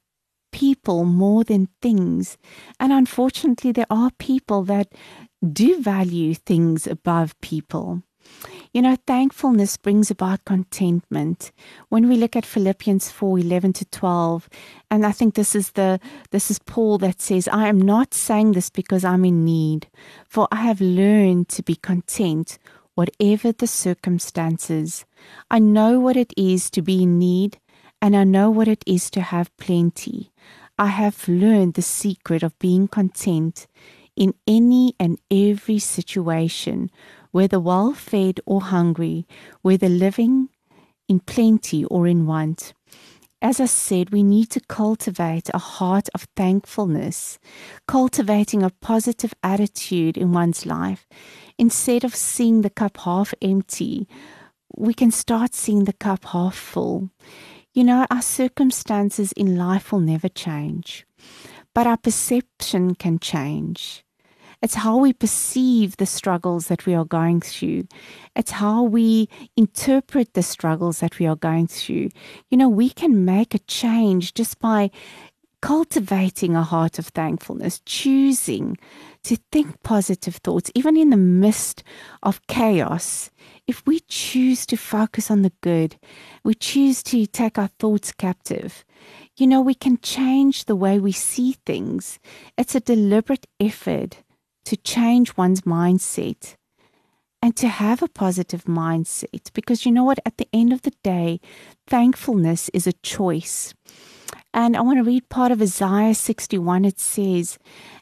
people 0.51 1.05
more 1.05 1.43
than 1.43 1.69
things. 1.81 2.38
And 2.79 2.91
unfortunately, 2.91 3.71
there 3.71 3.88
are 3.89 4.12
people 4.17 4.63
that 4.63 4.93
do 5.53 5.81
value 5.81 6.33
things 6.33 6.88
above 6.88 7.39
people. 7.41 8.03
You 8.73 8.83
know, 8.83 8.97
thankfulness 9.07 9.77
brings 9.77 10.12
about 10.12 10.45
contentment. 10.45 11.51
When 11.89 12.07
we 12.07 12.15
look 12.15 12.35
at 12.35 12.45
Philippians 12.45 13.09
4 13.09 13.39
11 13.39 13.73
to 13.73 13.85
12, 13.85 14.47
and 14.91 15.05
I 15.05 15.12
think 15.12 15.33
this 15.33 15.55
is 15.55 15.71
the 15.71 15.99
this 16.29 16.51
is 16.51 16.59
Paul 16.59 16.99
that 16.99 17.21
says, 17.21 17.47
I 17.47 17.67
am 17.67 17.81
not 17.81 18.13
saying 18.13 18.51
this 18.51 18.69
because 18.69 19.03
I'm 19.03 19.25
in 19.25 19.43
need, 19.43 19.88
for 20.27 20.47
I 20.51 20.57
have 20.57 20.81
learned 20.81 21.49
to 21.49 21.63
be 21.63 21.75
content, 21.75 22.59
whatever 22.93 23.51
the 23.51 23.67
circumstances. 23.67 25.05
I 25.49 25.59
know 25.59 25.99
what 25.99 26.15
it 26.15 26.31
is 26.38 26.69
to 26.71 26.81
be 26.83 27.03
in 27.03 27.17
need 27.17 27.57
and 28.01 28.15
I 28.15 28.23
know 28.23 28.49
what 28.49 28.67
it 28.67 28.83
is 28.85 29.09
to 29.12 29.21
have 29.21 29.55
plenty. 29.57 30.31
I 30.77 30.88
have 30.88 31.27
learned 31.27 31.73
the 31.73 31.81
secret 31.81 32.43
of 32.43 32.57
being 32.59 32.88
content 32.88 33.67
in 34.15 34.33
any 34.47 34.93
and 34.99 35.19
every 35.29 35.79
situation, 35.79 36.89
whether 37.31 37.59
well 37.59 37.93
fed 37.93 38.39
or 38.45 38.62
hungry, 38.62 39.25
whether 39.62 39.89
living 39.89 40.49
in 41.07 41.19
plenty 41.19 41.85
or 41.85 42.07
in 42.07 42.25
want. 42.25 42.73
As 43.41 43.62
I 43.62 43.65
said, 43.67 44.09
we 44.09 44.21
need 44.21 44.49
to 44.51 44.59
cultivate 44.59 45.49
a 45.53 45.57
heart 45.57 46.09
of 46.13 46.27
thankfulness, 46.35 47.39
cultivating 47.88 48.63
a 48.63 48.69
positive 48.69 49.33
attitude 49.41 50.17
in 50.17 50.33
one's 50.33 50.65
life. 50.65 51.07
Instead 51.57 52.03
of 52.03 52.15
seeing 52.15 52.62
the 52.62 52.69
cup 52.69 52.97
half 52.97 53.33
empty, 53.41 54.09
we 54.75 54.93
can 54.93 55.12
start 55.12 55.55
seeing 55.55 55.85
the 55.85 55.93
cup 55.93 56.25
half 56.25 56.55
full. 56.55 57.09
You 57.79 57.85
know, 57.85 58.05
our 58.11 58.21
circumstances 58.21 59.31
in 59.31 59.55
life 59.55 59.93
will 59.93 60.01
never 60.01 60.27
change, 60.27 61.07
but 61.73 61.87
our 61.87 61.95
perception 61.95 62.93
can 62.93 63.19
change. 63.19 64.03
It's 64.61 64.75
how 64.75 64.97
we 64.97 65.13
perceive 65.13 65.95
the 65.95 66.05
struggles 66.05 66.67
that 66.67 66.85
we 66.85 66.93
are 66.93 67.05
going 67.05 67.39
through. 67.39 67.87
It's 68.35 68.51
how 68.51 68.83
we 68.83 69.29
interpret 69.55 70.33
the 70.33 70.43
struggles 70.43 70.99
that 70.99 71.19
we 71.19 71.25
are 71.25 71.37
going 71.37 71.67
through. 71.67 72.09
You 72.49 72.57
know, 72.57 72.67
we 72.67 72.89
can 72.89 73.23
make 73.23 73.55
a 73.55 73.59
change 73.59 74.33
just 74.33 74.59
by 74.59 74.91
cultivating 75.61 76.57
a 76.57 76.63
heart 76.63 76.99
of 76.99 77.07
thankfulness, 77.07 77.81
choosing 77.85 78.77
to 79.23 79.38
think 79.51 79.82
positive 79.84 80.36
thoughts, 80.38 80.71
even 80.75 80.97
in 80.97 81.10
the 81.10 81.17
midst 81.17 81.84
of 82.23 82.45
chaos. 82.47 83.29
If 83.67 83.86
we 83.86 83.99
choose 84.01 84.65
to 84.67 84.77
focus 84.77 85.29
on 85.29 85.41
the 85.41 85.51
good, 85.62 85.97
we 86.43 86.55
choose 86.55 87.03
to 87.03 87.25
take 87.25 87.58
our 87.58 87.69
thoughts 87.79 88.12
captive, 88.12 88.84
you 89.38 89.47
know, 89.47 89.62
we 89.62 89.73
can 89.73 89.97
change 89.99 90.65
the 90.65 90.75
way 90.75 90.99
we 90.99 91.12
see 91.12 91.53
things. 91.65 92.19
It's 92.58 92.75
a 92.75 92.82
deliberate 92.82 93.47
effort 93.60 94.17
to 94.65 94.75
change 94.75 95.38
one's 95.38 95.62
mindset 95.62 96.55
and 97.41 97.55
to 97.55 97.69
have 97.69 98.03
a 98.03 98.10
positive 98.10 98.65
mindset 98.65 99.53
because 99.53 99.86
you 99.86 99.91
know 99.91 100.03
what? 100.03 100.19
At 100.25 100.38
the 100.38 100.47
end 100.51 100.73
of 100.73 100.82
the 100.82 100.93
day, 101.03 101.39
thankfulness 101.88 102.69
is 102.73 102.86
a 102.86 102.93
choice. 102.93 103.73
And 104.53 104.75
I 104.75 104.82
want 104.82 104.97
to 104.97 105.03
read 105.03 105.29
part 105.29 105.51
of 105.51 105.62
Isaiah 105.62 106.15
61. 106.15 106.84
It 106.84 106.99
says, 106.99 107.58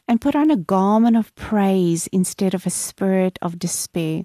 And 0.08 0.20
put 0.22 0.34
on 0.34 0.50
a 0.50 0.56
garment 0.56 1.16
of 1.16 1.34
praise 1.34 2.08
instead 2.12 2.54
of 2.54 2.66
a 2.66 2.70
spirit 2.70 3.38
of 3.42 3.58
despair. 3.58 4.24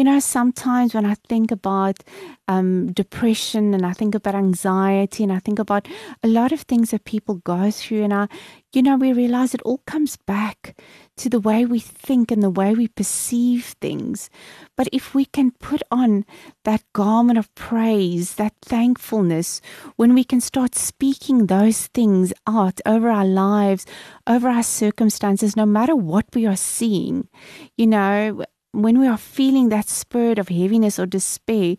You 0.00 0.04
know, 0.04 0.18
sometimes 0.18 0.94
when 0.94 1.04
I 1.04 1.14
think 1.28 1.50
about 1.50 2.02
um, 2.48 2.90
depression 2.90 3.74
and 3.74 3.84
I 3.84 3.92
think 3.92 4.14
about 4.14 4.34
anxiety 4.34 5.22
and 5.22 5.30
I 5.30 5.40
think 5.40 5.58
about 5.58 5.86
a 6.22 6.26
lot 6.26 6.52
of 6.52 6.62
things 6.62 6.92
that 6.92 7.04
people 7.04 7.34
go 7.44 7.70
through, 7.70 8.04
and 8.04 8.14
I, 8.14 8.28
you 8.72 8.80
know, 8.80 8.96
we 8.96 9.12
realize 9.12 9.52
it 9.52 9.60
all 9.60 9.82
comes 9.84 10.16
back 10.16 10.80
to 11.18 11.28
the 11.28 11.38
way 11.38 11.66
we 11.66 11.80
think 11.80 12.30
and 12.30 12.42
the 12.42 12.48
way 12.48 12.72
we 12.72 12.88
perceive 12.88 13.76
things. 13.82 14.30
But 14.74 14.88
if 14.90 15.14
we 15.14 15.26
can 15.26 15.50
put 15.50 15.82
on 15.90 16.24
that 16.64 16.82
garment 16.94 17.38
of 17.38 17.54
praise, 17.54 18.36
that 18.36 18.54
thankfulness, 18.62 19.60
when 19.96 20.14
we 20.14 20.24
can 20.24 20.40
start 20.40 20.74
speaking 20.74 21.44
those 21.44 21.88
things 21.88 22.32
out 22.46 22.80
over 22.86 23.10
our 23.10 23.26
lives, 23.26 23.84
over 24.26 24.48
our 24.48 24.62
circumstances, 24.62 25.56
no 25.56 25.66
matter 25.66 25.94
what 25.94 26.24
we 26.34 26.46
are 26.46 26.56
seeing, 26.56 27.28
you 27.76 27.86
know, 27.86 28.46
when 28.72 28.98
we 28.98 29.06
are 29.06 29.18
feeling 29.18 29.68
that 29.68 29.88
spirit 29.88 30.38
of 30.38 30.48
heaviness 30.48 30.98
or 30.98 31.06
despair, 31.06 31.76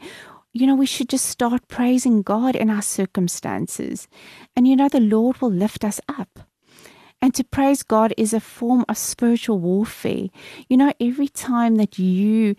you 0.53 0.67
know, 0.67 0.75
we 0.75 0.85
should 0.85 1.09
just 1.09 1.25
start 1.25 1.67
praising 1.67 2.21
God 2.21 2.55
in 2.55 2.69
our 2.69 2.81
circumstances. 2.81 4.07
And 4.55 4.67
you 4.67 4.75
know, 4.75 4.89
the 4.89 4.99
Lord 4.99 5.41
will 5.41 5.51
lift 5.51 5.83
us 5.83 6.01
up. 6.09 6.39
And 7.21 7.33
to 7.35 7.43
praise 7.43 7.83
God 7.83 8.13
is 8.17 8.33
a 8.33 8.39
form 8.39 8.83
of 8.89 8.97
spiritual 8.97 9.59
warfare. 9.59 10.27
You 10.67 10.77
know, 10.77 10.93
every 10.99 11.27
time 11.27 11.75
that 11.75 11.99
you 11.99 12.55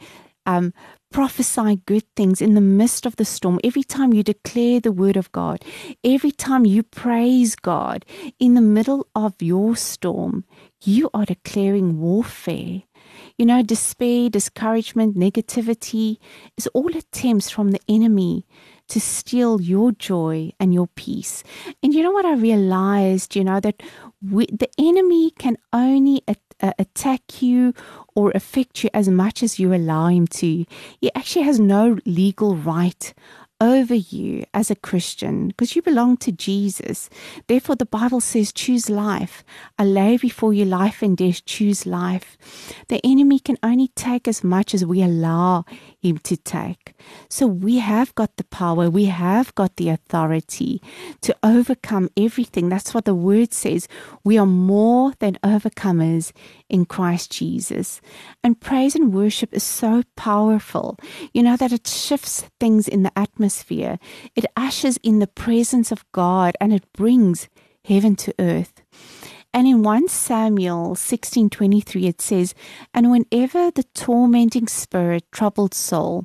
um, 0.47 0.73
prophesy 1.11 1.81
good 1.85 2.05
things 2.17 2.41
in 2.41 2.55
the 2.55 2.61
midst 2.61 3.05
of 3.05 3.17
the 3.17 3.25
storm, 3.25 3.61
every 3.63 3.83
time 3.83 4.13
you 4.13 4.23
declare 4.23 4.81
the 4.81 4.93
word 4.93 5.17
of 5.17 5.31
God, 5.33 5.65
every 6.05 6.31
time 6.31 6.65
you 6.65 6.83
praise 6.83 7.57
God 7.57 8.07
in 8.39 8.55
the 8.55 8.61
middle 8.61 9.07
of 9.15 9.35
your 9.43 9.77
storm, 9.77 10.45
you 10.83 11.11
are 11.13 11.27
declaring 11.27 12.01
warfare. 12.01 12.83
You 13.37 13.47
know, 13.47 13.63
despair, 13.63 14.31
discouragement, 14.31 15.17
negativity 15.17 16.19
is 16.57 16.67
all 16.69 16.97
attempts 16.97 17.51
from 17.51 17.71
the 17.71 17.81
enemy 17.89 18.47
to 18.89 19.01
steal 19.01 19.61
your 19.61 19.93
joy 19.93 20.53
and 20.61 20.75
your 20.75 20.87
peace. 20.87 21.43
And 21.83 21.95
you 21.95 22.03
know 22.03 22.11
what 22.11 22.27
I 22.27 22.35
realized, 22.35 23.35
you 23.35 23.45
know, 23.45 23.61
that 23.61 23.83
we, 24.21 24.47
the 24.47 24.69
enemy 24.79 25.31
can 25.31 25.57
only 25.73 26.23
uh, 26.29 26.73
attack 26.79 27.43
you 27.43 27.75
or 28.15 28.33
affect 28.35 28.85
you 28.85 28.91
as 28.93 29.09
much 29.09 29.43
as 29.43 29.59
you 29.59 29.75
allow 29.75 30.09
him 30.09 30.27
to. 30.27 30.65
He 31.01 31.11
actually 31.15 31.45
has 31.45 31.59
no 31.59 31.99
legal 32.05 32.55
right 32.55 33.15
over 33.63 33.95
you 33.95 34.45
as 34.53 34.73
a 34.73 34.75
Christian 34.75 35.47
because 35.47 35.77
you 35.77 35.83
belong 35.83 36.17
to 36.17 36.33
Jesus. 36.33 37.09
Therefore, 37.47 37.77
the 37.77 37.87
Bible 37.87 38.21
says, 38.21 38.53
choose 38.53 38.91
life. 38.91 39.45
I 39.79 39.85
lay 39.85 40.17
before 40.17 40.53
you 40.53 40.65
life 40.65 41.01
and 41.01 41.17
death, 41.17 41.45
choose 41.45 41.87
life. 41.87 42.37
The 42.89 43.01
enemy 43.05 43.39
can 43.39 43.57
only 43.63 43.89
take 43.95 44.27
as 44.27 44.43
much 44.43 44.75
as 44.75 44.85
we 44.85 45.01
allow 45.01 45.65
him 46.01 46.19
to 46.19 46.37
take. 46.37 46.95
So 47.29 47.47
we 47.47 47.79
have 47.79 48.13
got 48.17 48.37
the 48.37 48.45
power, 48.45 48.91
we 48.91 49.05
have 49.05 49.55
got 49.55 49.77
the 49.77 49.91
authority 49.91 50.83
to 51.21 51.37
overcome 51.45 52.11
everything. 52.17 52.69
That's 52.69 52.93
what 52.93 53.05
the 53.05 53.15
word 53.15 53.55
says. 53.55 53.87
We 54.25 54.39
are 54.39 54.47
more 54.47 55.13
than 55.21 55.39
overcomers 55.45 56.33
in 56.73 56.87
Christ 56.87 57.31
Jesus. 57.31 58.01
And 58.43 58.61
praise 58.61 58.97
and 58.97 59.15
worship 59.15 59.53
is 59.53 59.63
so 59.63 60.03
powerful, 60.17 60.99
you 61.33 61.43
know, 61.43 61.57
that 61.57 61.73
it 61.73 61.87
shifts 61.87 62.45
things 62.59 62.89
in 62.89 63.05
the 63.05 63.17
atmosphere. 63.17 63.99
It 64.35 64.47
ushers 64.57 64.97
in 65.03 65.21
the 65.21 65.27
presence 65.29 65.93
of 65.93 66.11
God 66.13 66.57
and 66.61 66.73
it 66.73 66.93
brings 66.93 67.49
heaven 67.85 68.17
to 68.17 68.35
earth. 68.39 68.83
And 69.55 69.67
in 69.67 69.83
1 69.83 70.09
Samuel 70.09 70.95
16:23 70.95 72.07
it 72.07 72.23
says, 72.23 72.55
"And 72.95 73.11
whenever 73.11 73.71
the 73.71 73.85
tormenting 73.95 74.67
spirit 74.67 75.25
troubled 75.31 75.75
Saul." 75.75 76.25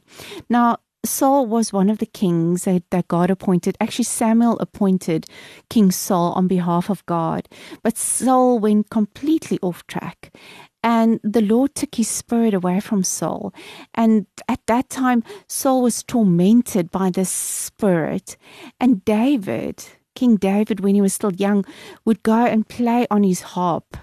Now, 0.50 0.78
Saul 1.08 1.46
was 1.46 1.74
one 1.74 1.90
of 1.90 1.98
the 1.98 2.06
kings 2.06 2.66
that, 2.66 2.84
that 2.92 3.08
God 3.08 3.30
appointed. 3.30 3.78
Actually, 3.80 4.06
Samuel 4.06 4.58
appointed 4.60 5.26
King 5.70 5.92
Saul 5.92 6.34
on 6.34 6.48
behalf 6.48 6.90
of 6.90 7.06
God. 7.06 7.48
But 7.84 7.98
Saul 7.98 8.60
went 8.60 8.90
completely 8.90 9.60
off 9.62 9.86
track. 9.88 10.36
And 10.84 11.20
the 11.24 11.42
Lord 11.42 11.76
took 11.76 11.96
his 11.96 12.08
spirit 12.08 12.54
away 12.54 12.80
from 12.80 13.04
Saul. 13.04 13.54
And 13.94 14.28
at 14.48 14.62
that 14.68 14.90
time, 14.90 15.24
Saul 15.48 15.82
was 15.82 16.04
tormented 16.04 16.92
by 16.92 17.10
this 17.10 17.30
spirit. 17.30 18.38
And 18.80 19.04
David, 19.04 19.84
King 20.16 20.36
David, 20.36 20.80
when 20.80 20.96
he 20.96 21.02
was 21.02 21.14
still 21.14 21.34
young, 21.34 21.66
would 22.06 22.24
go 22.24 22.46
and 22.46 22.68
play 22.68 23.08
on 23.10 23.24
his 23.24 23.42
harp 23.42 23.98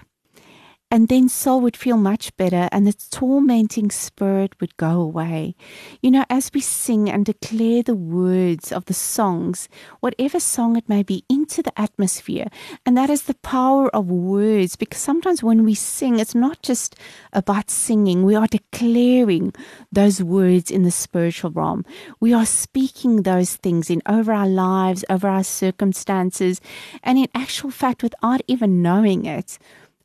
and 0.95 1.09
then 1.09 1.27
Saul 1.27 1.59
would 1.59 1.75
feel 1.75 1.97
much 1.97 2.33
better 2.37 2.69
and 2.71 2.87
the 2.87 2.93
tormenting 3.11 3.91
spirit 3.91 4.55
would 4.61 4.77
go 4.77 5.01
away. 5.01 5.53
You 6.01 6.09
know, 6.09 6.23
as 6.29 6.49
we 6.53 6.61
sing 6.61 7.09
and 7.09 7.25
declare 7.25 7.83
the 7.83 7.93
words 7.93 8.71
of 8.71 8.85
the 8.85 8.93
songs, 8.93 9.67
whatever 9.99 10.39
song 10.39 10.77
it 10.77 10.87
may 10.87 11.03
be, 11.03 11.25
into 11.27 11.61
the 11.61 11.77
atmosphere. 11.77 12.47
And 12.85 12.95
that 12.95 13.09
is 13.09 13.23
the 13.23 13.33
power 13.33 13.93
of 13.93 14.09
words 14.09 14.77
because 14.77 15.01
sometimes 15.01 15.43
when 15.43 15.65
we 15.65 15.75
sing, 15.75 16.17
it's 16.17 16.33
not 16.33 16.61
just 16.61 16.95
about 17.33 17.69
singing, 17.69 18.23
we 18.23 18.35
are 18.35 18.47
declaring 18.47 19.51
those 19.91 20.23
words 20.23 20.71
in 20.71 20.83
the 20.83 20.91
spiritual 20.91 21.51
realm. 21.51 21.83
We 22.21 22.33
are 22.33 22.45
speaking 22.45 23.23
those 23.23 23.57
things 23.57 23.89
in 23.89 24.01
over 24.05 24.31
our 24.31 24.47
lives, 24.47 25.03
over 25.09 25.27
our 25.27 25.43
circumstances, 25.43 26.61
and 27.03 27.17
in 27.17 27.27
actual 27.35 27.69
fact, 27.69 28.01
without 28.01 28.39
even 28.47 28.81
knowing 28.81 29.25
it 29.25 29.59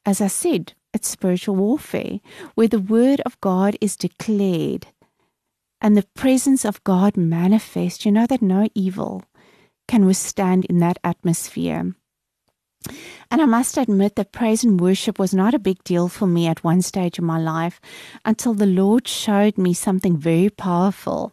as 0.07 0.21
I 0.21 0.29
said, 0.29 0.73
it's 0.93 1.09
spiritual 1.09 1.57
warfare 1.57 2.21
where 2.55 2.69
the 2.69 2.79
word 2.81 3.21
of 3.27 3.41
God 3.41 3.77
is 3.81 3.97
declared 3.97 4.89
and 5.81 5.97
the 5.97 6.07
presence 6.15 6.65
of 6.65 6.83
God 6.85 7.17
manifest. 7.17 8.05
You 8.05 8.13
know 8.13 8.27
that 8.27 8.43
no 8.43 8.69
evil 8.75 9.25
can 9.89 10.07
withstand 10.07 10.65
in 10.67 10.79
that 10.79 10.99
atmosphere. 11.03 11.95
And 13.31 13.41
I 13.41 13.45
must 13.45 13.77
admit 13.77 14.17
that 14.17 14.33
praise 14.33 14.65
and 14.65 14.81
worship 14.81 15.19
was 15.19 15.33
not 15.33 15.55
a 15.55 15.59
big 15.59 15.85
deal 15.85 16.09
for 16.09 16.27
me 16.27 16.47
at 16.49 16.65
one 16.65 16.83
stage 16.83 17.19
in 17.19 17.25
my 17.25 17.39
life 17.39 17.81
until 18.25 18.55
the 18.55 18.67
Lord 18.67 19.07
showed 19.07 19.57
me 19.57 19.73
something 19.73 20.17
very 20.17 20.51
powerful. 20.51 21.33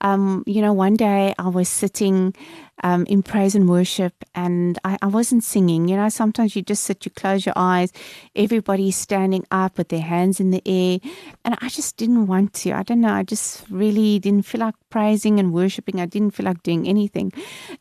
Um, 0.00 0.42
you 0.46 0.60
know, 0.60 0.72
one 0.72 0.96
day 0.96 1.34
I 1.38 1.48
was 1.48 1.68
sitting 1.68 2.34
um, 2.82 3.06
in 3.06 3.22
praise 3.22 3.54
and 3.54 3.68
worship 3.68 4.24
and 4.34 4.78
I, 4.84 4.98
I 5.02 5.06
wasn't 5.06 5.44
singing. 5.44 5.86
You 5.86 5.96
know, 5.96 6.08
sometimes 6.08 6.56
you 6.56 6.62
just 6.62 6.82
sit, 6.82 7.04
you 7.04 7.12
close 7.12 7.46
your 7.46 7.54
eyes, 7.56 7.92
everybody's 8.34 8.96
standing 8.96 9.44
up 9.50 9.78
with 9.78 9.90
their 9.90 10.00
hands 10.00 10.40
in 10.40 10.50
the 10.50 10.62
air. 10.66 10.98
And 11.44 11.56
I 11.60 11.68
just 11.68 11.96
didn't 11.96 12.26
want 12.26 12.54
to. 12.54 12.72
I 12.72 12.82
don't 12.82 13.02
know. 13.02 13.12
I 13.12 13.22
just 13.22 13.64
really 13.70 14.18
didn't 14.18 14.46
feel 14.46 14.62
like 14.62 14.74
praising 14.90 15.38
and 15.38 15.52
worshiping. 15.52 16.00
I 16.00 16.06
didn't 16.06 16.32
feel 16.32 16.46
like 16.46 16.62
doing 16.62 16.88
anything. 16.88 17.32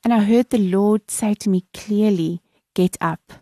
And 0.03 0.13
I 0.13 0.19
heard 0.19 0.49
the 0.49 0.59
Lord 0.59 1.09
say 1.09 1.33
to 1.33 1.49
me 1.49 1.65
clearly, 1.73 2.41
get 2.75 2.97
up 3.01 3.33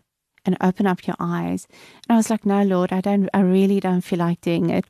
and 0.46 0.56
open 0.62 0.86
up 0.86 1.06
your 1.06 1.16
eyes. 1.20 1.66
And 2.08 2.14
I 2.14 2.16
was 2.16 2.30
like, 2.30 2.46
no, 2.46 2.62
Lord, 2.62 2.92
I 2.92 3.02
don't, 3.02 3.28
I 3.34 3.40
really 3.40 3.80
don't 3.80 4.02
feel 4.02 4.20
like 4.20 4.40
doing 4.42 4.70
it. 4.70 4.86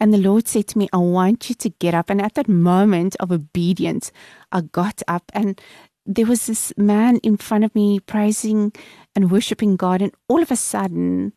And 0.00 0.12
the 0.12 0.18
Lord 0.18 0.48
said 0.48 0.68
to 0.68 0.78
me, 0.78 0.88
I 0.92 0.98
want 0.98 1.48
you 1.48 1.54
to 1.56 1.70
get 1.70 1.94
up. 1.94 2.10
And 2.10 2.22
at 2.22 2.34
that 2.34 2.48
moment 2.48 3.16
of 3.20 3.32
obedience, 3.32 4.12
I 4.52 4.62
got 4.62 5.02
up 5.08 5.24
and 5.34 5.60
there 6.06 6.26
was 6.26 6.46
this 6.46 6.72
man 6.76 7.18
in 7.18 7.38
front 7.38 7.64
of 7.64 7.74
me 7.74 8.00
praising 8.00 8.72
and 9.16 9.30
worshiping 9.30 9.76
God. 9.76 10.02
And 10.02 10.12
all 10.28 10.42
of 10.42 10.50
a 10.50 10.56
sudden, 10.56 11.32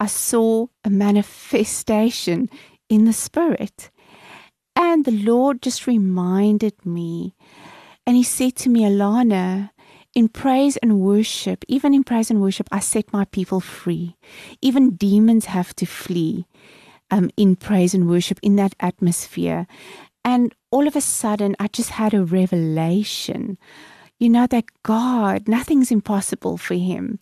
I 0.00 0.06
saw 0.06 0.68
a 0.84 0.90
manifestation 0.90 2.50
in 2.88 3.04
the 3.06 3.12
spirit. 3.12 3.90
And 4.74 5.04
the 5.04 5.12
Lord 5.12 5.62
just 5.62 5.86
reminded 5.86 6.84
me 6.86 7.34
And 8.06 8.16
he 8.16 8.22
said 8.22 8.56
to 8.56 8.70
me, 8.70 8.82
Alana, 8.82 9.70
in 10.16 10.28
praise 10.28 10.78
and 10.78 10.98
worship, 10.98 11.62
even 11.68 11.92
in 11.92 12.02
praise 12.02 12.30
and 12.30 12.40
worship, 12.40 12.68
I 12.72 12.80
set 12.80 13.12
my 13.12 13.26
people 13.26 13.60
free. 13.60 14.16
Even 14.62 14.96
demons 14.96 15.44
have 15.44 15.76
to 15.76 15.84
flee 15.84 16.46
um, 17.10 17.30
in 17.36 17.54
praise 17.54 17.92
and 17.92 18.08
worship 18.08 18.40
in 18.42 18.56
that 18.56 18.74
atmosphere. 18.80 19.66
And 20.24 20.54
all 20.70 20.88
of 20.88 20.96
a 20.96 21.02
sudden, 21.02 21.54
I 21.60 21.68
just 21.68 21.90
had 21.90 22.14
a 22.14 22.24
revelation, 22.24 23.58
you 24.18 24.30
know, 24.30 24.46
that 24.46 24.64
God, 24.82 25.46
nothing's 25.48 25.92
impossible 25.92 26.56
for 26.56 26.74
him. 26.74 27.20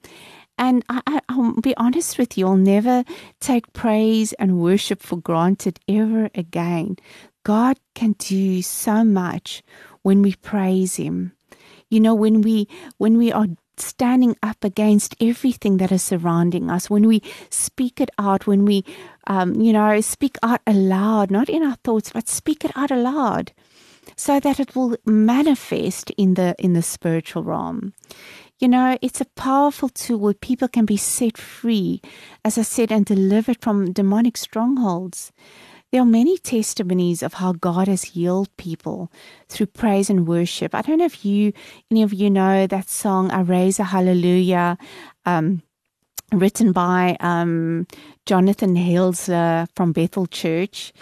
And 0.57 0.85
I, 0.89 1.03
I, 1.09 1.21
I'll 1.29 1.61
be 1.61 1.77
honest 1.77 2.17
with 2.17 2.39
you, 2.39 2.47
I'll 2.47 2.57
never 2.57 3.03
take 3.41 3.73
praise 3.73 4.33
and 4.35 4.61
worship 4.61 5.03
for 5.03 5.17
granted 5.17 5.81
ever 5.89 6.31
again. 6.33 6.97
God 7.43 7.79
can 7.95 8.13
do 8.13 8.63
so 8.63 9.05
much 9.05 9.63
when 10.03 10.23
we 10.23 10.35
praise 10.37 10.97
Him. 10.97 11.34
You 11.95 12.01
know, 12.01 12.15
when 12.15 12.41
we 12.43 12.67
when 12.99 13.17
we 13.17 13.31
are 13.31 13.47
standing 13.77 14.37
up 14.43 14.65
against 14.65 15.15
everything 15.21 15.77
that 15.77 15.93
is 15.93 16.03
surrounding 16.03 16.71
us, 16.71 16.91
when 16.91 17.07
we 17.07 17.23
speak 17.51 18.01
it 18.01 18.11
out, 18.19 18.49
when 18.49 18.65
we, 18.65 18.85
um, 19.29 19.61
you 19.61 19.73
know, 19.73 20.01
speak 20.01 20.37
out 20.43 20.61
aloud, 20.67 21.31
not 21.31 21.49
in 21.49 21.63
our 21.63 21.77
thoughts, 21.85 22.11
but 22.13 22.29
speak 22.29 22.65
it 22.65 22.73
out 22.75 22.91
aloud, 22.91 23.53
so 24.17 24.41
that 24.41 24.59
it 24.59 24.75
will 24.75 24.97
manifest 25.07 26.11
in 26.17 26.35
the 26.35 26.57
in 26.59 26.73
the 26.73 26.83
spiritual 26.83 27.45
realm. 27.45 27.95
You 28.59 28.67
know, 28.67 28.99
it's 29.01 29.21
a 29.21 29.35
powerful 29.37 29.89
tool 29.89 30.19
where 30.19 30.35
people 30.35 30.67
can 30.67 30.87
be 30.87 30.97
set 30.97 31.39
free, 31.39 32.01
as 32.45 32.59
I 32.59 32.63
said, 32.63 32.91
and 32.91 33.07
delivered 33.07 33.61
from 33.61 33.93
demonic 33.93 34.37
strongholds. 34.37 35.33
There 35.95 36.03
are 36.03 36.07
many 36.07 36.39
testimonies 36.39 37.23
of 37.23 37.35
how 37.35 37.53
God 37.53 37.87
has 37.87 38.03
healed 38.03 38.49
people 38.57 39.13
through 39.49 39.67
praise 39.67 40.11
and 40.11 40.27
worship. 40.27 40.75
I 40.75 40.83
don't 40.83 40.99
know 40.99 41.05
if 41.05 41.25
you, 41.25 41.53
any 41.89 42.03
of 42.03 42.13
you 42.13 42.31
know 42.31 42.67
that 42.67 42.89
song, 42.89 43.31
I 43.31 43.43
Raise 43.43 43.79
a 43.79 43.85
Hallelujah, 43.85 44.77
um, 45.25 45.63
written 46.33 46.73
by 46.73 47.17
um, 47.21 47.87
Jonathan 48.27 48.75
Helser 48.75 49.69
from 49.77 49.93
Bethel 49.93 50.27
Church. 50.27 50.93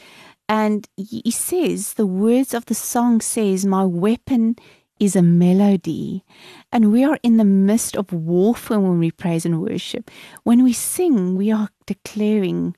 And 0.47 0.87
he 0.99 1.31
says, 1.31 1.95
the 1.95 2.05
words 2.07 2.53
of 2.53 2.67
the 2.67 2.75
song 2.75 3.23
says, 3.23 3.65
my 3.65 3.87
weapon 3.87 4.57
is 5.01 5.17
a 5.17 5.23
melody. 5.23 6.23
And 6.71 6.93
we 6.93 7.03
are 7.03 7.19
in 7.23 7.39
the 7.39 7.47
midst 7.47 7.97
of 7.97 8.13
warfare 8.13 8.79
when 8.79 8.99
we 8.99 9.11
praise 9.11 9.47
and 9.47 9.63
worship. 9.63 10.11
When 10.43 10.63
we 10.63 10.75
sing, 10.75 11.35
we 11.35 11.51
are 11.51 11.71
declaring 11.87 12.77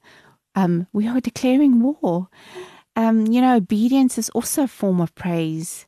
um, 0.55 0.87
we 0.93 1.07
are 1.09 1.21
declaring 1.21 1.81
war. 1.81 2.29
Um, 2.97 3.27
you 3.27 3.41
know, 3.41 3.57
obedience 3.57 4.19
is 4.19 4.31
also 4.31 4.65
a 4.65 4.69
form 4.69 5.01
of 5.01 5.15
praise, 5.15 5.87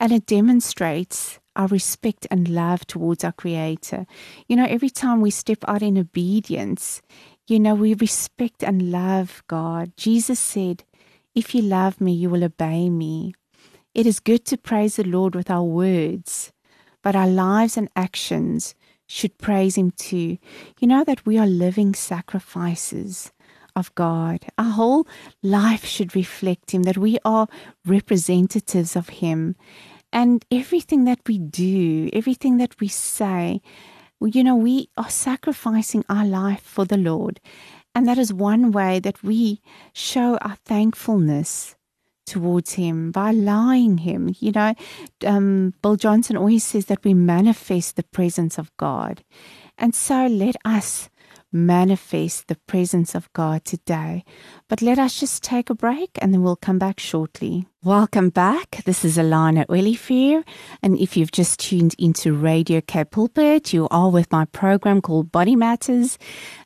and 0.00 0.12
it 0.12 0.26
demonstrates 0.26 1.38
our 1.56 1.68
respect 1.68 2.26
and 2.30 2.48
love 2.48 2.86
towards 2.86 3.22
our 3.22 3.32
Creator. 3.32 4.06
You 4.48 4.56
know, 4.56 4.66
every 4.66 4.90
time 4.90 5.20
we 5.20 5.30
step 5.30 5.58
out 5.68 5.82
in 5.82 5.98
obedience, 5.98 7.02
you 7.46 7.60
know, 7.60 7.74
we 7.74 7.94
respect 7.94 8.62
and 8.64 8.90
love 8.90 9.42
God. 9.46 9.92
Jesus 9.96 10.40
said, 10.40 10.84
If 11.34 11.54
you 11.54 11.62
love 11.62 12.00
me, 12.00 12.12
you 12.12 12.30
will 12.30 12.44
obey 12.44 12.88
me. 12.90 13.34
It 13.94 14.06
is 14.06 14.20
good 14.20 14.44
to 14.46 14.56
praise 14.56 14.96
the 14.96 15.04
Lord 15.04 15.34
with 15.34 15.50
our 15.50 15.64
words, 15.64 16.52
but 17.02 17.16
our 17.16 17.28
lives 17.28 17.76
and 17.76 17.88
actions 17.96 18.74
should 19.06 19.38
praise 19.38 19.76
Him 19.76 19.90
too. 19.90 20.38
You 20.80 20.88
know 20.88 21.04
that 21.04 21.26
we 21.26 21.38
are 21.38 21.46
living 21.46 21.94
sacrifices 21.94 23.32
of 23.76 23.94
God. 23.94 24.46
Our 24.58 24.70
whole 24.72 25.06
life 25.42 25.84
should 25.84 26.14
reflect 26.14 26.72
Him, 26.72 26.84
that 26.84 26.98
we 26.98 27.18
are 27.24 27.48
representatives 27.86 28.96
of 28.96 29.08
Him. 29.08 29.56
And 30.12 30.44
everything 30.50 31.04
that 31.04 31.20
we 31.26 31.38
do, 31.38 32.10
everything 32.12 32.56
that 32.58 32.80
we 32.80 32.88
say, 32.88 33.60
you 34.20 34.44
know, 34.44 34.56
we 34.56 34.88
are 34.96 35.10
sacrificing 35.10 36.04
our 36.08 36.26
life 36.26 36.62
for 36.62 36.84
the 36.84 36.96
Lord. 36.96 37.40
And 37.94 38.06
that 38.06 38.18
is 38.18 38.32
one 38.32 38.70
way 38.72 39.00
that 39.00 39.22
we 39.22 39.60
show 39.92 40.36
our 40.38 40.56
thankfulness 40.64 41.76
towards 42.26 42.74
Him 42.74 43.10
by 43.10 43.30
allowing 43.30 43.98
Him. 43.98 44.34
You 44.38 44.52
know, 44.52 44.74
um, 45.26 45.74
Bill 45.82 45.96
Johnson 45.96 46.36
always 46.36 46.64
says 46.64 46.86
that 46.86 47.04
we 47.04 47.14
manifest 47.14 47.96
the 47.96 48.04
presence 48.04 48.58
of 48.58 48.74
God. 48.76 49.24
And 49.76 49.94
so 49.94 50.26
let 50.26 50.56
us 50.64 51.10
manifest 51.52 52.48
the 52.48 52.56
presence 52.66 53.14
of 53.14 53.32
God 53.32 53.64
today. 53.64 54.24
But 54.68 54.82
let 54.82 54.98
us 54.98 55.18
just 55.18 55.42
take 55.42 55.70
a 55.70 55.74
break 55.74 56.10
and 56.20 56.32
then 56.32 56.42
we'll 56.42 56.56
come 56.56 56.78
back 56.78 57.00
shortly. 57.00 57.66
Welcome 57.82 58.28
back. 58.28 58.82
This 58.84 59.06
is 59.06 59.16
Alana 59.16 59.64
Olivier. 59.70 60.44
And 60.82 60.98
if 60.98 61.16
you've 61.16 61.32
just 61.32 61.60
tuned 61.60 61.94
into 61.98 62.34
Radio 62.34 62.82
K 62.82 63.04
Pulpit, 63.04 63.72
you 63.72 63.88
are 63.90 64.10
with 64.10 64.30
my 64.30 64.44
program 64.44 65.00
called 65.00 65.32
Body 65.32 65.56
Matters. 65.56 66.18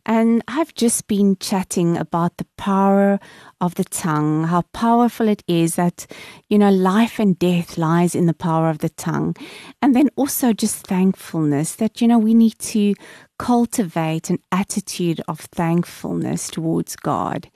And 0.05 0.43
I've 0.49 0.75
just 0.75 1.07
been 1.07 1.37
chatting 1.39 1.97
about 1.97 2.39
the 2.39 2.47
power 2.57 3.21
of 3.61 3.77
the 3.77 3.85
tongue, 3.85 4.43
how 4.45 4.63
powerful 4.73 5.29
it 5.29 5.45
is 5.47 5.77
that, 5.77 6.05
you 6.49 6.59
know, 6.59 6.71
life 6.71 7.21
and 7.21 7.39
death 7.39 7.79
lies 7.79 8.17
in 8.17 8.27
the 8.27 8.35
power 8.35 8.69
of 8.69 8.79
the 8.79 8.89
tongue. 8.89 9.37
And 9.81 9.95
then 9.95 10.11
also 10.17 10.53
just 10.53 10.85
thankfulness 10.85 11.77
that, 11.77 12.01
you 12.01 12.09
know, 12.09 12.19
we 12.19 12.35
need 12.35 12.59
to 12.59 12.95
cultivate 13.39 14.31
an 14.31 14.39
attitude 14.53 15.21
of 15.27 15.41
thankfulness 15.41 16.49
towards 16.49 16.95
God. 16.95 17.51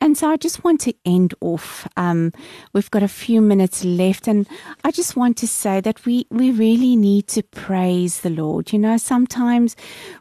And 0.00 0.16
so 0.16 0.30
I 0.30 0.36
just 0.36 0.62
want 0.62 0.80
to 0.82 0.94
end 1.06 1.34
off. 1.40 1.88
Um, 1.96 2.32
we've 2.72 2.90
got 2.90 3.01
a 3.02 3.08
few 3.08 3.40
minutes 3.40 3.84
left, 3.84 4.28
and 4.28 4.48
I 4.84 4.90
just 4.90 5.16
want 5.16 5.36
to 5.38 5.48
say 5.48 5.80
that 5.80 6.04
we, 6.06 6.26
we 6.30 6.50
really 6.50 6.96
need 6.96 7.28
to 7.28 7.42
praise 7.42 8.20
the 8.20 8.30
Lord. 8.30 8.72
You 8.72 8.78
know, 8.78 8.96
sometimes 8.96 9.76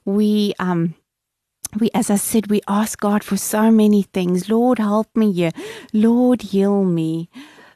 we, 0.06 0.54
um, 0.60 0.96
we, 1.80 1.90
as 1.94 2.10
I 2.10 2.18
said, 2.18 2.50
we 2.50 2.62
ask 2.68 3.00
God 3.00 3.24
for 3.24 3.38
so 3.38 3.72
many 3.72 4.04
things. 4.04 4.50
Lord, 4.50 4.80
help 4.80 5.16
me 5.16 5.32
here. 5.32 5.52
Lord, 5.94 6.42
heal 6.42 6.84
me. 6.84 7.30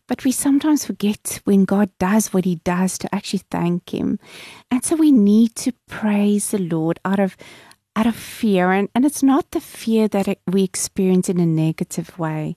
But 0.08 0.24
we 0.24 0.32
sometimes 0.32 0.86
forget 0.86 1.42
when 1.46 1.66
God 1.66 1.90
does 2.00 2.32
what 2.32 2.46
He 2.46 2.56
does 2.58 2.98
to 3.00 3.16
actually 3.16 3.44
thank 3.50 3.94
Him. 3.94 4.20
And 4.70 4.84
so 4.84 4.96
we 4.96 5.12
need 5.12 5.56
to 5.56 5.74
praise 5.88 6.52
the 6.52 6.60
Lord 6.60 7.00
out 7.04 7.20
of 7.20 7.36
out 7.96 8.06
of 8.06 8.16
fear. 8.16 8.72
And, 8.72 8.90
and 8.94 9.06
it's 9.06 9.24
not 9.24 9.52
the 9.52 9.62
fear 9.62 10.08
that 10.10 10.38
we 10.48 10.64
experience 10.64 11.30
in 11.30 11.40
a 11.40 11.46
negative 11.46 12.18
way, 12.20 12.56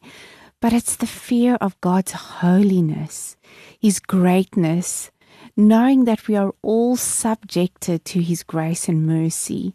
but 0.60 0.72
it's 0.72 0.96
the 0.96 1.06
fear 1.06 1.56
of 1.60 1.80
God's 1.80 2.12
holiness, 2.12 3.36
His 3.78 4.00
greatness, 4.00 5.10
knowing 5.56 6.04
that 6.04 6.26
we 6.28 6.36
are 6.36 6.54
all 6.62 6.96
subjected 6.96 8.04
to 8.06 8.20
His 8.20 8.42
grace 8.42 8.88
and 8.88 9.06
mercy. 9.06 9.74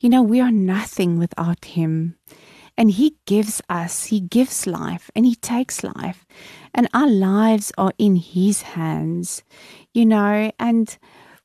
You 0.00 0.08
know, 0.08 0.22
we 0.22 0.40
are 0.40 0.52
nothing 0.52 1.18
without 1.18 1.64
Him. 1.64 2.16
And 2.76 2.90
He 2.90 3.16
gives 3.24 3.62
us, 3.68 4.06
He 4.06 4.20
gives 4.20 4.66
life, 4.66 5.10
and 5.14 5.24
He 5.24 5.34
takes 5.34 5.82
life. 5.82 6.26
And 6.74 6.88
our 6.92 7.08
lives 7.08 7.72
are 7.78 7.92
in 7.98 8.16
His 8.16 8.62
hands, 8.62 9.42
you 9.94 10.04
know, 10.04 10.50
and 10.58 10.98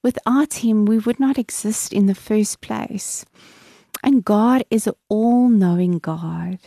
without 0.04 0.56
Him, 0.56 0.86
we 0.86 0.98
would 0.98 1.20
not 1.20 1.38
exist 1.38 1.94
in 1.94 2.08
the 2.08 2.16
first 2.16 2.62
place. 2.62 3.26
And 4.04 4.26
God 4.26 4.64
is 4.70 4.88
an 4.88 4.94
all 5.08 5.48
knowing 5.48 6.00
God, 6.00 6.60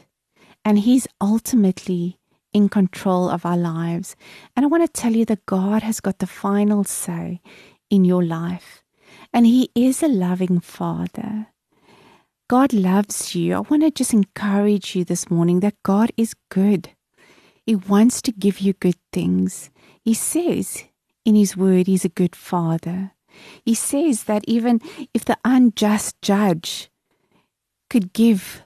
and 0.65 0.79
He's 0.79 1.07
ultimately 1.21 2.19
in 2.53 2.69
control 2.69 3.29
of 3.29 3.45
our 3.45 3.57
lives. 3.57 4.17
And 4.57 4.65
I 4.65 4.69
want 4.69 4.85
to 4.85 5.01
tell 5.01 5.13
you 5.13 5.25
that 5.27 5.47
God 5.47 5.83
has 5.83 6.01
got 6.01 6.19
the 6.19 6.27
final 6.27 6.85
say 6.85 7.41
in 7.91 8.05
your 8.05 8.25
life, 8.25 8.83
and 9.33 9.47
He 9.47 9.71
is 9.75 10.03
a 10.03 10.09
loving 10.09 10.61
Father. 10.61 11.49
God 12.49 12.73
loves 12.73 13.35
you. 13.35 13.55
I 13.55 13.61
want 13.61 13.83
to 13.83 13.91
just 13.91 14.13
encourage 14.13 14.95
you 14.95 15.05
this 15.05 15.31
morning 15.31 15.61
that 15.61 15.83
God 15.83 16.13
is 16.17 16.35
good. 16.51 16.91
He 17.65 17.75
wants 17.75 18.21
to 18.23 18.33
give 18.33 18.61
you 18.61 18.75
good 18.75 18.99
things. 19.13 19.71
He 20.03 20.15
says 20.15 20.85
in 21.25 21.35
His 21.35 21.57
word, 21.57 21.87
He's 21.87 22.05
a 22.05 22.11
good 22.11 22.37
Father. 22.37 23.13
He 23.65 23.75
says 23.75 24.25
that 24.25 24.45
even 24.47 24.81
if 25.13 25.25
the 25.25 25.39
unjust 25.45 26.21
judge 26.23 26.91
could 27.91 28.13
give 28.13 28.64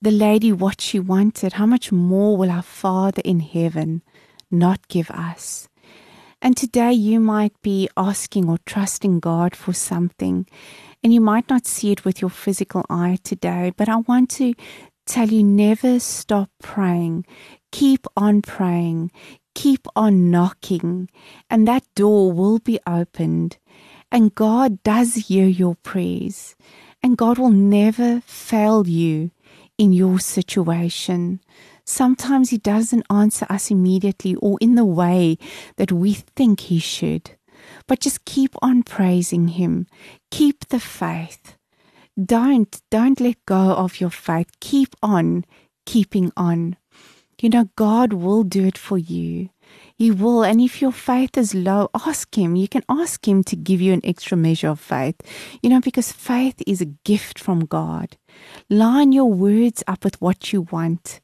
the 0.00 0.10
lady 0.10 0.52
what 0.52 0.80
she 0.80 1.00
wanted, 1.00 1.54
how 1.54 1.66
much 1.66 1.90
more 1.90 2.36
will 2.36 2.50
our 2.50 2.62
Father 2.62 3.22
in 3.24 3.40
heaven 3.40 4.02
not 4.50 4.86
give 4.88 5.10
us? 5.10 5.68
And 6.40 6.56
today 6.56 6.92
you 6.92 7.18
might 7.18 7.60
be 7.62 7.88
asking 7.96 8.48
or 8.48 8.58
trusting 8.64 9.18
God 9.18 9.56
for 9.56 9.72
something, 9.72 10.46
and 11.02 11.12
you 11.12 11.20
might 11.20 11.50
not 11.50 11.66
see 11.66 11.90
it 11.90 12.04
with 12.04 12.20
your 12.20 12.30
physical 12.30 12.84
eye 12.88 13.18
today, 13.24 13.72
but 13.76 13.88
I 13.88 13.96
want 13.96 14.30
to 14.30 14.54
tell 15.04 15.28
you 15.28 15.42
never 15.42 15.98
stop 15.98 16.50
praying. 16.62 17.26
Keep 17.72 18.06
on 18.16 18.42
praying. 18.42 19.10
Keep 19.56 19.88
on 19.96 20.30
knocking, 20.30 21.10
and 21.50 21.66
that 21.66 21.82
door 21.96 22.30
will 22.32 22.60
be 22.60 22.78
opened. 22.86 23.58
And 24.12 24.32
God 24.32 24.80
does 24.84 25.16
hear 25.16 25.46
your 25.46 25.74
prayers, 25.74 26.54
and 27.02 27.16
God 27.16 27.38
will 27.38 27.50
never 27.50 28.20
fail 28.20 28.86
you 28.86 29.32
in 29.78 29.92
your 29.92 30.18
situation. 30.18 31.40
Sometimes 31.84 32.50
He 32.50 32.58
doesn't 32.58 33.06
answer 33.10 33.46
us 33.48 33.70
immediately 33.70 34.34
or 34.36 34.58
in 34.60 34.74
the 34.74 34.84
way 34.84 35.38
that 35.76 35.92
we 35.92 36.14
think 36.14 36.60
He 36.60 36.78
should. 36.78 37.30
but 37.86 38.00
just 38.00 38.24
keep 38.24 38.54
on 38.62 38.82
praising 38.82 39.48
Him. 39.48 39.86
Keep 40.30 40.68
the 40.68 40.80
faith. 40.80 41.56
Don't, 42.22 42.80
don't 42.90 43.20
let 43.20 43.36
go 43.46 43.72
of 43.74 44.00
your 44.00 44.10
faith. 44.10 44.50
Keep 44.60 44.96
on 45.02 45.44
keeping 45.86 46.32
on. 46.36 46.76
You 47.40 47.50
know, 47.50 47.70
God 47.76 48.12
will 48.12 48.42
do 48.42 48.66
it 48.66 48.76
for 48.76 48.98
you. 48.98 49.50
He 49.96 50.10
will. 50.10 50.42
And 50.44 50.60
if 50.60 50.82
your 50.82 50.92
faith 50.92 51.36
is 51.38 51.54
low, 51.54 51.88
ask 51.94 52.36
Him. 52.36 52.56
You 52.56 52.68
can 52.68 52.82
ask 52.88 53.26
Him 53.26 53.44
to 53.44 53.56
give 53.56 53.80
you 53.80 53.92
an 53.92 54.00
extra 54.04 54.36
measure 54.36 54.68
of 54.68 54.80
faith. 54.80 55.16
You 55.62 55.70
know, 55.70 55.80
because 55.80 56.12
faith 56.12 56.62
is 56.66 56.80
a 56.80 56.86
gift 57.04 57.38
from 57.38 57.64
God. 57.64 58.16
Line 58.68 59.12
your 59.12 59.30
words 59.30 59.82
up 59.86 60.04
with 60.04 60.20
what 60.20 60.52
you 60.52 60.62
want. 60.62 61.20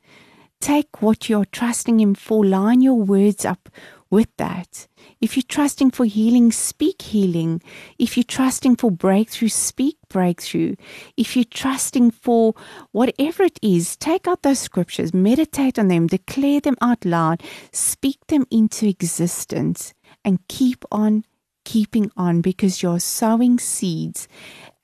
Take 0.61 1.03
what 1.03 1.29
you're 1.29 1.45
trusting 1.45 2.01
Him 2.01 2.15
for, 2.15 2.45
line 2.45 2.81
your 2.81 2.95
words 2.95 3.45
up 3.45 3.69
with 4.15 4.35
that. 4.37 4.87
If 5.21 5.37
you're 5.37 5.43
trusting 5.47 5.91
for 5.91 6.05
healing, 6.05 6.53
speak 6.53 7.03
healing. 7.03 7.61
If 7.99 8.17
you're 8.17 8.25
trusting 8.25 8.77
for 8.77 8.91
breakthrough, 8.91 9.49
speak 9.49 9.97
breakthrough. 10.09 10.77
If 11.17 11.35
you're 11.35 11.45
trusting 11.45 12.13
for 12.13 12.55
whatever 12.93 13.43
it 13.43 13.59
is, 13.61 13.97
take 13.97 14.29
out 14.29 14.43
those 14.43 14.61
scriptures, 14.61 15.13
meditate 15.13 15.79
on 15.79 15.89
them, 15.89 16.07
declare 16.07 16.61
them 16.61 16.77
out 16.81 17.05
loud, 17.05 17.43
speak 17.73 18.27
them 18.29 18.47
into 18.51 18.87
existence, 18.87 19.93
and 20.25 20.39
keep 20.49 20.85
on 20.93 21.25
keeping 21.65 22.11
on 22.17 22.41
because 22.41 22.83
you're 22.83 23.01
sowing 23.01 23.59
seeds 23.59 24.29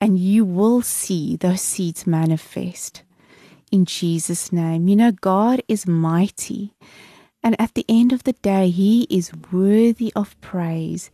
and 0.01 0.17
you 0.17 0.43
will 0.43 0.81
see 0.81 1.37
those 1.37 1.61
seeds 1.61 2.07
manifest. 2.07 3.03
In 3.71 3.85
Jesus' 3.85 4.51
name. 4.51 4.87
You 4.87 4.95
know, 4.95 5.11
God 5.11 5.61
is 5.67 5.87
mighty. 5.87 6.73
And 7.43 7.55
at 7.61 7.75
the 7.75 7.85
end 7.87 8.11
of 8.11 8.23
the 8.23 8.33
day, 8.33 8.69
He 8.69 9.03
is 9.09 9.31
worthy 9.51 10.11
of 10.15 10.39
praise. 10.41 11.11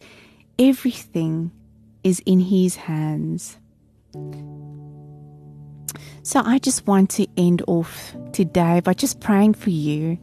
Everything 0.58 1.52
is 2.04 2.22
in 2.26 2.40
His 2.40 2.78
hands. 2.78 3.58
So 6.24 6.42
I 6.44 6.58
just 6.58 6.88
want 6.88 7.10
to 7.12 7.28
end 7.38 7.62
off 7.68 8.16
today 8.32 8.80
by 8.80 8.94
just 8.94 9.20
praying 9.20 9.54
for 9.54 9.70
you. 9.70 10.18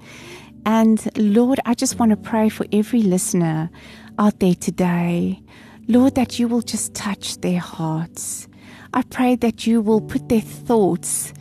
And 0.67 1.07
Lord, 1.17 1.61
I 1.67 1.75
just 1.75 1.99
want 1.99 2.11
to 2.11 2.17
pray 2.17 2.49
for 2.49 2.67
every 2.73 3.03
listener 3.03 3.71
out 4.19 4.41
there 4.41 4.55
today. 4.55 5.43
Lord, 5.87 6.15
that 6.15 6.39
you 6.39 6.49
will 6.49 6.63
just 6.63 6.95
touch 6.95 7.41
their 7.41 7.61
hearts. 7.61 8.49
I 8.95 9.03
pray 9.03 9.35
that 9.37 9.67
you 9.67 9.81
will 9.81 10.01
put 10.01 10.29
their 10.29 10.41
thoughts 10.41 11.35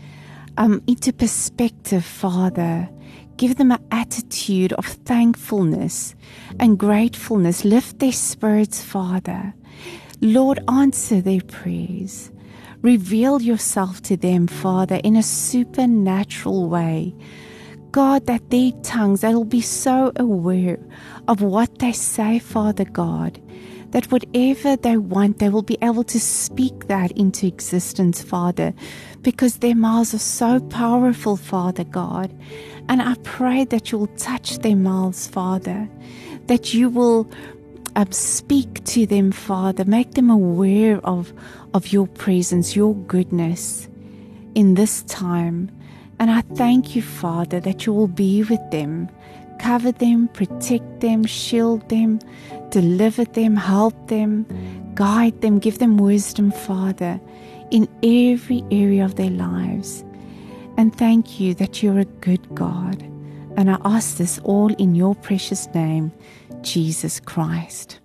um, 0.57 0.81
into 0.87 1.13
perspective, 1.13 2.03
Father. 2.03 2.89
Give 3.37 3.57
them 3.57 3.71
an 3.71 3.85
attitude 3.91 4.73
of 4.73 4.85
thankfulness 4.85 6.15
and 6.59 6.79
gratefulness. 6.79 7.63
Lift 7.63 7.99
their 7.99 8.11
spirits, 8.11 8.81
Father. 8.81 9.53
Lord, 10.19 10.61
answer 10.67 11.21
their 11.21 11.41
prayers. 11.41 12.31
Reveal 12.81 13.39
yourself 13.39 14.01
to 14.03 14.17
them, 14.17 14.47
Father, 14.47 14.99
in 15.03 15.15
a 15.15 15.21
supernatural 15.23 16.67
way. 16.69 17.13
God, 17.91 18.25
that 18.25 18.49
their 18.49 18.71
tongues, 18.81 19.21
they'll 19.21 19.43
be 19.43 19.61
so 19.61 20.11
aware 20.15 20.79
of 21.27 21.41
what 21.41 21.77
they 21.77 21.91
say, 21.91 22.39
Father 22.39 22.85
God, 22.85 23.39
that 23.93 24.11
whatever 24.11 24.75
they 24.75 24.97
want, 24.97 25.37
they 25.37 25.49
will 25.49 25.61
be 25.61 25.77
able 25.81 26.03
to 26.03 26.19
speak 26.19 26.87
that 26.87 27.11
into 27.11 27.45
existence, 27.45 28.23
Father, 28.23 28.73
because 29.21 29.57
their 29.57 29.75
mouths 29.75 30.15
are 30.15 30.19
so 30.19 30.59
powerful, 30.59 31.37
Father 31.37 31.83
God. 31.83 32.33
And 32.89 33.03
I 33.03 33.15
pray 33.23 33.65
that 33.65 33.91
you 33.91 33.99
will 33.99 34.15
touch 34.17 34.57
their 34.57 34.75
mouths, 34.75 35.27
Father, 35.27 35.87
that 36.47 36.73
you 36.73 36.89
will 36.89 37.29
um, 37.95 38.11
speak 38.11 38.83
to 38.85 39.05
them, 39.05 39.31
Father, 39.31 39.85
make 39.85 40.15
them 40.15 40.31
aware 40.31 40.99
of, 41.05 41.31
of 41.75 41.93
your 41.93 42.07
presence, 42.07 42.75
your 42.75 42.95
goodness 42.95 43.87
in 44.55 44.73
this 44.73 45.03
time. 45.03 45.69
And 46.19 46.31
I 46.31 46.41
thank 46.41 46.95
you, 46.95 47.03
Father, 47.03 47.59
that 47.59 47.85
you 47.85 47.93
will 47.93 48.07
be 48.07 48.43
with 48.43 48.71
them, 48.71 49.09
cover 49.63 49.93
them, 49.93 50.27
protect 50.27 50.99
them, 50.99 51.23
shield 51.23 51.87
them, 51.87 52.19
deliver 52.69 53.23
them, 53.23 53.55
help 53.55 53.95
them, 54.09 54.45
guide 54.93 55.39
them, 55.39 55.57
give 55.57 55.79
them 55.79 55.95
wisdom, 55.95 56.51
Father, 56.51 57.19
in 57.71 57.87
every 58.03 58.61
area 58.71 59.05
of 59.05 59.15
their 59.15 59.29
lives. 59.29 60.03
And 60.77 60.93
thank 60.93 61.39
you 61.39 61.53
that 61.55 61.81
you're 61.81 61.99
a 61.99 62.13
good 62.27 62.43
God. 62.53 63.01
And 63.55 63.71
I 63.71 63.77
ask 63.85 64.17
this 64.17 64.37
all 64.43 64.73
in 64.75 64.95
your 64.95 65.15
precious 65.15 65.65
name, 65.73 66.11
Jesus 66.61 67.21
Christ. 67.21 68.02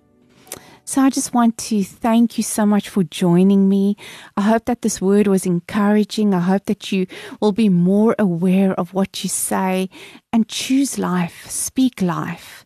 So 0.89 1.03
I 1.03 1.11
just 1.11 1.35
want 1.35 1.55
to 1.69 1.83
thank 1.83 2.39
you 2.39 2.43
so 2.43 2.65
much 2.65 2.89
for 2.89 3.03
joining 3.03 3.69
me. 3.69 3.95
I 4.35 4.41
hope 4.41 4.65
that 4.65 4.81
this 4.81 4.99
word 4.99 5.27
was 5.27 5.45
encouraging. 5.45 6.33
I 6.33 6.39
hope 6.39 6.65
that 6.65 6.91
you 6.91 7.05
will 7.39 7.51
be 7.51 7.69
more 7.69 8.15
aware 8.17 8.73
of 8.73 8.91
what 8.95 9.23
you 9.23 9.29
say 9.29 9.87
and 10.33 10.49
choose 10.49 10.97
life, 10.97 11.45
speak 11.47 12.01
life. 12.01 12.65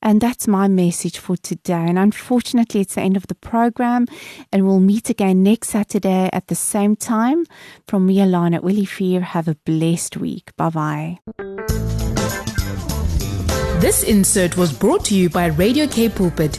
And 0.00 0.20
that's 0.20 0.46
my 0.46 0.68
message 0.68 1.18
for 1.18 1.36
today. 1.36 1.84
And 1.88 1.98
unfortunately, 1.98 2.82
it's 2.82 2.94
the 2.94 3.00
end 3.00 3.16
of 3.16 3.26
the 3.26 3.34
program, 3.34 4.06
and 4.52 4.64
we'll 4.64 4.78
meet 4.78 5.10
again 5.10 5.42
next 5.42 5.70
Saturday 5.70 6.30
at 6.32 6.46
the 6.46 6.54
same 6.54 6.94
time. 6.94 7.44
From 7.88 8.06
me, 8.06 8.18
Alana 8.18 8.86
Fear, 8.86 9.20
have 9.20 9.48
a 9.48 9.56
blessed 9.66 10.16
week. 10.16 10.54
Bye 10.56 10.70
bye. 10.70 11.18
This 13.80 14.04
insert 14.04 14.56
was 14.56 14.72
brought 14.72 15.04
to 15.06 15.16
you 15.16 15.28
by 15.28 15.46
Radio 15.46 15.88
K 15.88 16.08
Pulpit, 16.08 16.58